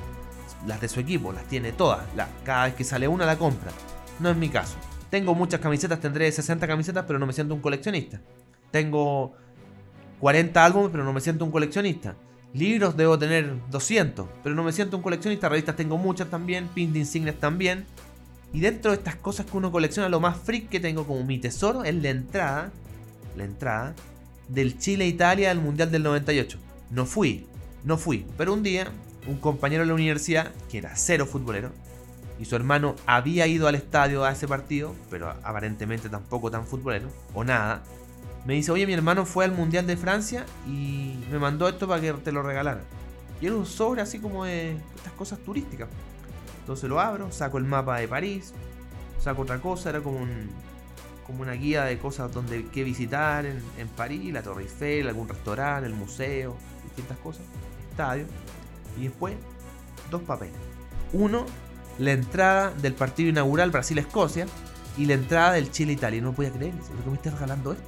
Las 0.66 0.82
de 0.82 0.88
su 0.88 1.00
equipo, 1.00 1.32
las 1.32 1.44
tiene 1.46 1.72
todas. 1.72 2.06
cada 2.44 2.66
vez 2.66 2.76
que 2.76 2.84
sale 2.84 3.08
una 3.08 3.26
la 3.26 3.38
compra. 3.38 3.72
No 4.20 4.30
es 4.30 4.38
mi 4.38 4.50
caso. 4.50 4.76
Tengo 5.10 5.36
muchas 5.36 5.60
camisetas, 5.60 6.00
tendré 6.00 6.32
60 6.32 6.68
camisetas, 6.68 7.06
pero 7.06 7.20
no 7.20 7.26
me 7.26 7.34
siento 7.34 7.54
un 7.54 7.62
coleccionista. 7.62 8.20
Tengo 8.72 9.34
40 10.20 10.66
álbumes, 10.66 10.90
pero 10.92 11.04
no 11.04 11.14
me 11.14 11.22
siento 11.22 11.46
un 11.46 11.52
coleccionista. 11.52 12.16
Libros 12.54 12.98
debo 12.98 13.20
tener 13.20 13.54
200, 13.70 14.28
pero 14.44 14.56
no 14.56 14.64
me 14.64 14.72
siento 14.72 14.98
un 14.98 15.04
coleccionista. 15.04 15.48
Revistas 15.50 15.76
tengo 15.76 15.98
muchas 15.98 16.30
también, 16.30 16.68
pins 16.70 16.94
de 16.94 17.00
insignias 17.00 17.36
también. 17.36 17.86
Y 18.54 18.62
dentro 18.62 18.92
de 18.92 18.98
estas 18.98 19.16
cosas 19.16 19.46
que 19.46 19.58
uno 19.58 19.72
colecciona, 19.72 20.10
lo 20.10 20.20
más 20.20 20.38
freak 20.38 20.70
que 20.70 20.80
tengo 20.80 21.06
como 21.06 21.24
mi 21.24 21.38
tesoro 21.38 21.84
es 21.84 21.96
la 21.96 22.10
entrada, 22.10 22.72
la 23.36 23.44
entrada 23.44 23.94
del 24.48 24.78
Chile-Italia 24.80 25.52
al 25.52 25.60
Mundial 25.60 25.92
del 25.92 26.04
98. 26.04 26.58
No 26.92 27.06
fui, 27.06 27.46
no 27.84 27.98
fui, 27.98 28.26
pero 28.38 28.54
un 28.54 28.64
día 28.64 28.88
un 29.28 29.38
compañero 29.38 29.84
de 29.84 29.88
la 29.88 29.94
universidad, 29.94 30.52
que 30.72 30.78
era 30.78 30.96
cero 30.96 31.26
futbolero, 31.26 31.72
y 32.40 32.46
su 32.46 32.56
hermano 32.56 32.96
había 33.06 33.48
ido 33.48 33.68
al 33.68 33.76
estadio 33.76 34.24
a 34.24 34.32
ese 34.32 34.48
partido, 34.48 34.96
pero 35.10 35.30
aparentemente 35.44 36.10
tampoco 36.10 36.50
tan 36.50 36.66
futbolero, 36.66 37.10
o 37.34 37.44
nada, 37.44 37.84
me 38.46 38.54
dice, 38.54 38.72
oye, 38.72 38.88
mi 38.88 38.94
hermano 38.94 39.26
fue 39.26 39.44
al 39.44 39.52
Mundial 39.52 39.86
de 39.88 39.98
Francia 39.98 40.46
y 40.66 41.16
me 41.30 41.40
mandó 41.40 41.68
esto 41.68 41.88
para 41.88 42.00
que 42.00 42.14
te 42.14 42.32
lo 42.32 42.42
regalara. 42.44 42.82
Y 43.42 43.48
era 43.48 43.56
un 43.56 43.66
sobre 43.66 44.02
así 44.02 44.20
como 44.20 44.46
de 44.46 44.78
estas 44.96 45.14
cosas 45.14 45.40
turísticas. 45.40 45.90
Entonces 46.68 46.90
lo 46.90 47.00
abro, 47.00 47.32
saco 47.32 47.58
el 47.60 47.64
mapa 47.64 47.98
de 47.98 48.10
París, 48.10 48.54
saco 49.22 49.44
otra 49.44 49.62
cosa, 49.62 49.90
era 49.90 50.02
como 50.02 50.20
un, 50.20 50.50
como 51.26 51.44
una 51.44 51.54
guía 51.54 51.86
de 51.86 51.98
cosas 51.98 52.30
donde 52.34 52.66
que 52.66 52.84
visitar 52.84 53.46
en, 53.46 53.64
en 53.78 53.88
París, 53.88 54.34
la 54.34 54.42
Torre 54.42 54.64
Eiffel, 54.64 55.08
algún 55.08 55.30
restaurante, 55.30 55.88
el 55.88 55.94
museo, 55.94 56.58
distintas 56.84 57.18
cosas, 57.20 57.44
estadio. 57.90 58.26
Y 59.00 59.04
después, 59.04 59.36
dos 60.12 60.22
papeles. 60.24 60.56
Uno, 61.14 61.46
la 62.00 62.12
entrada 62.12 62.72
del 62.72 62.96
partido 62.96 63.30
inaugural 63.30 63.72
Brasil-Escocia 63.72 64.46
y 64.98 65.06
la 65.06 65.14
entrada 65.14 65.54
del 65.54 65.72
Chile-Italia. 65.72 66.22
No 66.22 66.34
podía 66.34 66.52
creer, 66.52 66.74
¿por 66.74 66.98
qué 67.02 67.10
me 67.10 67.16
estás 67.16 67.34
regalando 67.36 67.72
esto? 67.72 67.86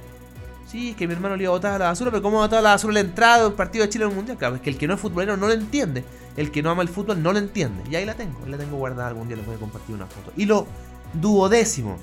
Sí, 0.66 0.90
es 0.92 0.96
que 0.96 1.06
mi 1.06 1.12
hermano 1.12 1.36
le 1.36 1.42
iba 1.42 1.50
a 1.50 1.56
botar 1.56 1.74
a 1.74 1.78
la 1.78 1.84
basura, 1.86 2.10
pero 2.10 2.22
¿cómo 2.22 2.38
va 2.38 2.44
a 2.44 2.46
botar 2.46 2.60
a 2.60 2.62
la 2.62 2.70
basura 2.70 2.94
la 2.94 3.00
entrada 3.00 3.44
del 3.44 3.52
partido 3.52 3.84
de 3.84 3.90
Chile 3.90 4.04
en 4.04 4.10
el 4.10 4.16
Mundial? 4.16 4.38
Claro, 4.38 4.54
es 4.54 4.62
que 4.62 4.70
el 4.70 4.78
que 4.78 4.86
no 4.86 4.94
es 4.94 5.00
futbolero 5.00 5.36
no 5.36 5.48
lo 5.48 5.52
entiende. 5.52 6.02
El 6.40 6.50
que 6.50 6.62
no 6.62 6.70
ama 6.70 6.80
el 6.80 6.88
fútbol 6.88 7.22
no 7.22 7.34
lo 7.34 7.38
entiende. 7.38 7.82
Y 7.90 7.96
ahí 7.96 8.06
la 8.06 8.14
tengo, 8.14 8.46
la 8.46 8.56
tengo 8.56 8.78
guardada 8.78 9.08
algún 9.08 9.28
día, 9.28 9.36
les 9.36 9.44
voy 9.44 9.56
a 9.56 9.58
compartir 9.58 9.94
una 9.94 10.06
foto. 10.06 10.32
Y 10.38 10.46
lo 10.46 10.66
duodécimo, 11.12 11.98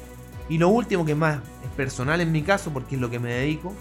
y 0.47 0.59
lo 0.59 0.69
último 0.69 1.05
que 1.05 1.15
más 1.15 1.39
es 1.63 1.71
personal 1.75 2.21
en 2.21 2.31
mi 2.31 2.43
caso, 2.43 2.71
porque 2.71 2.93
es 2.93 3.01
lo 3.01 3.09
que 3.09 3.17
me 3.17 3.33
dedico, 3.33 3.73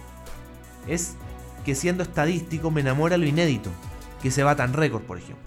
es 0.88 1.14
que 1.62 1.74
siendo 1.74 2.02
estadístico 2.02 2.70
me 2.70 2.80
enamora 2.80 3.18
lo 3.18 3.26
inédito, 3.26 3.68
que 4.22 4.30
se 4.30 4.44
va 4.44 4.56
tan 4.56 4.72
récord, 4.72 5.02
por 5.02 5.18
ejemplo. 5.18 5.44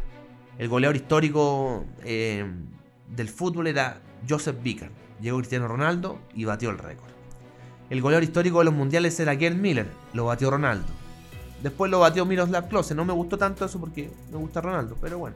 El 0.60 0.70
goleador 0.70 0.96
histórico 0.96 1.86
eh, 2.04 2.46
del 3.08 3.30
fútbol 3.30 3.66
era 3.66 4.04
Joseph 4.30 4.62
Vicar. 4.62 4.92
Llegó 5.20 5.40
Cristiano 5.40 5.68
Ronaldo 5.68 6.20
y 6.36 6.46
batió 6.46 6.70
el 6.70 6.78
récord. 6.78 7.10
El 7.90 8.00
goleador 8.04 8.26
histórico 8.26 8.60
de 8.60 8.66
los 8.66 8.76
mundiales 8.76 9.20
era 9.20 9.36
Gerd 9.36 9.56
Miller, 9.56 9.88
lo 10.14 10.26
batió 10.26 10.52
Ronaldo. 10.52 10.86
Después 11.64 11.92
lo 11.92 12.00
batió 12.00 12.26
Miroslav 12.26 12.68
Klose, 12.68 12.96
no 12.96 13.06
me 13.06 13.14
gustó 13.14 13.38
tanto 13.38 13.66
eso 13.66 13.80
porque 13.80 14.10
me 14.32 14.38
gusta 14.38 14.62
Ronaldo, 14.62 14.96
pero 15.02 15.18
bueno. 15.18 15.36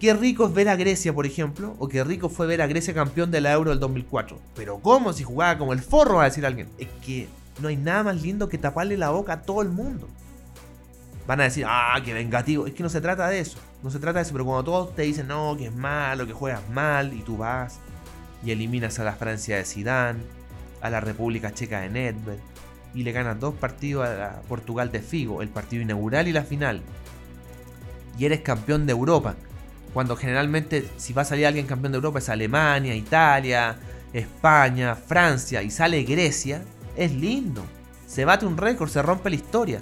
Qué 0.00 0.14
rico 0.14 0.46
es 0.46 0.54
ver 0.54 0.68
a 0.68 0.76
Grecia, 0.76 1.12
por 1.12 1.26
ejemplo, 1.26 1.74
o 1.78 1.88
qué 1.88 2.04
rico 2.04 2.28
fue 2.28 2.46
ver 2.46 2.62
a 2.62 2.68
Grecia 2.68 2.94
campeón 2.94 3.30
de 3.30 3.40
la 3.40 3.52
Euro 3.52 3.70
del 3.70 3.80
2004. 3.80 4.38
Pero 4.54 4.78
¿cómo 4.78 5.12
si 5.12 5.24
jugaba 5.24 5.58
como 5.58 5.72
el 5.72 5.80
forro, 5.80 6.16
va 6.16 6.22
a 6.22 6.26
decir 6.26 6.46
alguien? 6.46 6.68
Es 6.78 6.88
que 7.04 7.28
no 7.60 7.68
hay 7.68 7.76
nada 7.76 8.04
más 8.04 8.22
lindo 8.22 8.48
que 8.48 8.58
taparle 8.58 8.96
la 8.96 9.10
boca 9.10 9.32
a 9.32 9.42
todo 9.42 9.60
el 9.62 9.70
mundo. 9.70 10.06
Van 11.26 11.40
a 11.40 11.44
decir, 11.44 11.64
ah, 11.66 12.00
qué 12.04 12.14
vengativo. 12.14 12.66
Es 12.66 12.74
que 12.74 12.84
no 12.84 12.88
se 12.88 13.00
trata 13.00 13.28
de 13.28 13.40
eso. 13.40 13.58
No 13.82 13.90
se 13.90 13.98
trata 13.98 14.20
de 14.20 14.22
eso, 14.22 14.32
pero 14.32 14.44
cuando 14.44 14.64
todos 14.64 14.94
te 14.94 15.02
dicen, 15.02 15.26
no, 15.26 15.56
que 15.58 15.66
es 15.66 15.74
malo, 15.74 16.26
que 16.26 16.32
juegas 16.32 16.62
mal, 16.70 17.12
y 17.12 17.22
tú 17.22 17.36
vas 17.36 17.80
y 18.44 18.50
eliminas 18.50 18.98
a 18.98 19.04
la 19.04 19.12
Francia 19.12 19.56
de 19.56 19.64
Zidane, 19.64 20.20
a 20.80 20.90
la 20.90 21.00
República 21.00 21.52
Checa 21.52 21.80
de 21.80 21.88
Nedved, 21.88 22.38
y 22.98 23.04
le 23.04 23.12
ganas 23.12 23.38
dos 23.38 23.54
partidos 23.54 24.08
a 24.08 24.42
Portugal 24.48 24.90
de 24.90 25.00
Figo, 25.00 25.40
el 25.40 25.48
partido 25.48 25.82
inaugural 25.82 26.26
y 26.26 26.32
la 26.32 26.42
final, 26.42 26.82
y 28.18 28.24
eres 28.24 28.40
campeón 28.40 28.86
de 28.86 28.92
Europa, 28.92 29.36
cuando 29.94 30.16
generalmente 30.16 30.88
si 30.96 31.12
va 31.12 31.22
a 31.22 31.24
salir 31.24 31.46
alguien 31.46 31.68
campeón 31.68 31.92
de 31.92 31.96
Europa 31.98 32.18
es 32.18 32.28
Alemania, 32.28 32.96
Italia, 32.96 33.76
España, 34.12 34.96
Francia, 34.96 35.62
y 35.62 35.70
sale 35.70 36.02
Grecia, 36.02 36.64
es 36.96 37.12
lindo. 37.12 37.62
Se 38.08 38.24
bate 38.24 38.44
un 38.46 38.56
récord, 38.56 38.90
se 38.90 39.00
rompe 39.00 39.30
la 39.30 39.36
historia. 39.36 39.78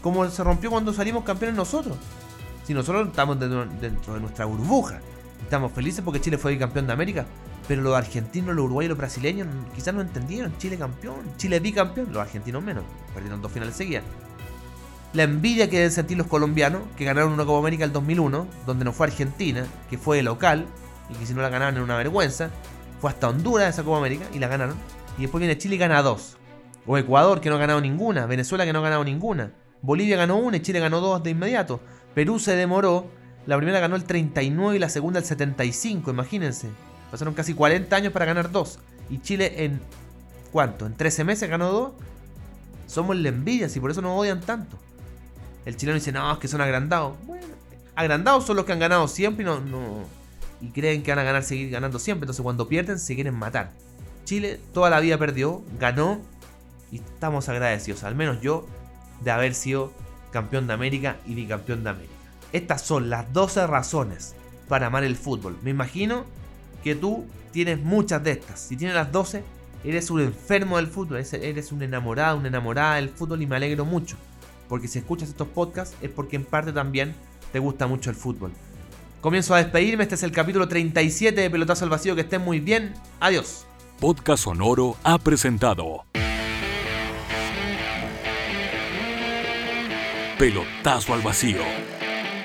Como 0.00 0.26
se 0.30 0.42
rompió 0.42 0.70
cuando 0.70 0.94
salimos 0.94 1.24
campeones 1.24 1.58
nosotros. 1.58 1.98
Si 2.66 2.72
nosotros 2.72 3.08
estamos 3.08 3.38
dentro, 3.38 4.14
de 4.14 4.20
nuestra 4.20 4.46
burbuja. 4.46 5.00
Estamos 5.42 5.72
felices 5.72 6.00
porque 6.02 6.22
Chile 6.22 6.38
fue 6.38 6.56
campeón 6.56 6.86
de 6.86 6.94
América. 6.94 7.26
Pero 7.68 7.82
los 7.82 7.96
argentinos, 7.96 8.54
los 8.54 8.64
uruguayos, 8.66 8.90
los 8.90 8.98
brasileños 8.98 9.48
quizás 9.74 9.92
no 9.92 10.00
entendieron. 10.00 10.56
Chile 10.58 10.78
campeón, 10.78 11.16
Chile 11.36 11.60
bicampeón, 11.60 12.12
los 12.12 12.22
argentinos 12.22 12.62
menos. 12.62 12.84
Perdieron 13.12 13.42
dos 13.42 13.50
finales 13.50 13.74
seguidas. 13.74 14.04
La 15.12 15.22
envidia 15.22 15.68
que 15.70 15.76
deben 15.76 15.92
sentir 15.92 16.18
los 16.18 16.26
colombianos, 16.26 16.82
que 16.96 17.04
ganaron 17.04 17.32
una 17.32 17.44
Copa 17.44 17.58
América 17.58 17.84
el 17.84 17.92
2001, 17.92 18.46
donde 18.66 18.84
no 18.84 18.92
fue 18.92 19.06
Argentina, 19.06 19.64
que 19.88 19.98
fue 19.98 20.22
local, 20.22 20.66
y 21.08 21.14
que 21.14 21.26
si 21.26 21.34
no 21.34 21.42
la 21.42 21.48
ganaban 21.48 21.74
era 21.74 21.84
una 21.84 21.96
vergüenza. 21.96 22.50
Fue 23.00 23.10
hasta 23.10 23.28
Honduras 23.28 23.74
esa 23.74 23.82
Copa 23.82 23.98
América 23.98 24.26
y 24.32 24.38
la 24.38 24.48
ganaron. 24.48 24.76
Y 25.18 25.22
después 25.22 25.40
viene 25.40 25.58
Chile 25.58 25.76
y 25.76 25.78
gana 25.78 26.02
dos. 26.02 26.36
O 26.86 26.98
Ecuador, 26.98 27.40
que 27.40 27.48
no 27.48 27.56
ha 27.56 27.58
ganado 27.58 27.80
ninguna. 27.80 28.26
Venezuela, 28.26 28.64
que 28.64 28.72
no 28.72 28.80
ha 28.80 28.82
ganado 28.82 29.04
ninguna. 29.04 29.52
Bolivia 29.82 30.16
ganó 30.16 30.36
una 30.36 30.58
y 30.58 30.60
Chile 30.60 30.80
ganó 30.80 31.00
dos 31.00 31.22
de 31.22 31.30
inmediato. 31.30 31.80
Perú 32.14 32.38
se 32.38 32.56
demoró. 32.56 33.10
La 33.46 33.56
primera 33.56 33.80
ganó 33.80 33.96
el 33.96 34.04
39 34.04 34.76
y 34.76 34.78
la 34.80 34.88
segunda 34.88 35.20
el 35.20 35.24
75, 35.24 36.10
imagínense. 36.10 36.68
Pasaron 37.10 37.34
casi 37.34 37.54
40 37.54 37.94
años 37.94 38.12
para 38.12 38.24
ganar 38.24 38.50
dos. 38.50 38.78
Y 39.08 39.20
Chile 39.20 39.64
en. 39.64 39.80
¿Cuánto? 40.52 40.86
¿En 40.86 40.94
13 40.94 41.24
meses 41.24 41.48
ganó 41.48 41.70
dos? 41.70 41.92
Somos 42.86 43.16
la 43.16 43.28
envidia 43.28 43.68
y 43.74 43.80
por 43.80 43.90
eso 43.90 44.00
nos 44.00 44.18
odian 44.18 44.40
tanto. 44.40 44.78
El 45.64 45.76
chileno 45.76 45.96
dice, 45.96 46.12
no, 46.12 46.32
es 46.32 46.38
que 46.38 46.48
son 46.48 46.60
agrandados. 46.60 47.16
Bueno, 47.26 47.44
agrandados 47.96 48.46
son 48.46 48.56
los 48.56 48.64
que 48.64 48.72
han 48.72 48.78
ganado 48.78 49.08
siempre 49.08 49.42
y 49.42 49.46
no, 49.46 49.60
no. 49.60 50.04
Y 50.60 50.68
creen 50.70 51.02
que 51.02 51.10
van 51.10 51.18
a 51.18 51.24
ganar, 51.24 51.42
seguir 51.42 51.70
ganando 51.70 51.98
siempre. 51.98 52.24
Entonces 52.24 52.42
cuando 52.42 52.68
pierden 52.68 52.98
se 52.98 53.14
quieren 53.14 53.34
matar. 53.34 53.72
Chile 54.24 54.60
toda 54.72 54.90
la 54.90 55.00
vida 55.00 55.18
perdió, 55.18 55.62
ganó. 55.78 56.20
Y 56.92 56.96
estamos 56.98 57.48
agradecidos, 57.48 58.04
al 58.04 58.14
menos 58.14 58.40
yo, 58.40 58.64
de 59.22 59.32
haber 59.32 59.54
sido 59.54 59.92
campeón 60.30 60.68
de 60.68 60.72
América 60.72 61.16
y 61.26 61.34
bicampeón 61.34 61.82
de 61.82 61.90
América. 61.90 62.14
Estas 62.52 62.82
son 62.82 63.10
las 63.10 63.32
12 63.32 63.66
razones 63.66 64.34
para 64.68 64.86
amar 64.86 65.02
el 65.02 65.16
fútbol. 65.16 65.58
Me 65.62 65.70
imagino 65.70 66.24
que 66.86 66.94
tú 66.94 67.26
tienes 67.50 67.80
muchas 67.82 68.22
de 68.22 68.30
estas. 68.30 68.60
Si 68.60 68.76
tienes 68.76 68.94
las 68.94 69.10
12, 69.10 69.42
eres 69.82 70.08
un 70.08 70.20
enfermo 70.20 70.76
del 70.76 70.86
fútbol, 70.86 71.18
eres 71.18 71.72
un 71.72 71.82
enamorado, 71.82 72.38
una 72.38 72.46
enamorada 72.46 72.94
del 72.94 73.08
fútbol 73.08 73.42
y 73.42 73.46
me 73.48 73.56
alegro 73.56 73.84
mucho. 73.84 74.16
Porque 74.68 74.86
si 74.86 75.00
escuchas 75.00 75.28
estos 75.28 75.48
podcasts 75.48 75.96
es 76.00 76.10
porque 76.10 76.36
en 76.36 76.44
parte 76.44 76.72
también 76.72 77.12
te 77.50 77.58
gusta 77.58 77.88
mucho 77.88 78.08
el 78.08 78.14
fútbol. 78.14 78.52
Comienzo 79.20 79.52
a 79.52 79.58
despedirme, 79.58 80.04
este 80.04 80.14
es 80.14 80.22
el 80.22 80.30
capítulo 80.30 80.68
37 80.68 81.40
de 81.40 81.50
Pelotazo 81.50 81.82
al 81.82 81.90
Vacío, 81.90 82.14
que 82.14 82.20
estén 82.20 82.42
muy 82.42 82.60
bien, 82.60 82.94
adiós. 83.18 83.66
Podcast 83.98 84.44
Sonoro 84.44 84.96
ha 85.02 85.18
presentado 85.18 86.04
Pelotazo 90.38 91.14
al 91.14 91.22
Vacío. 91.22 91.95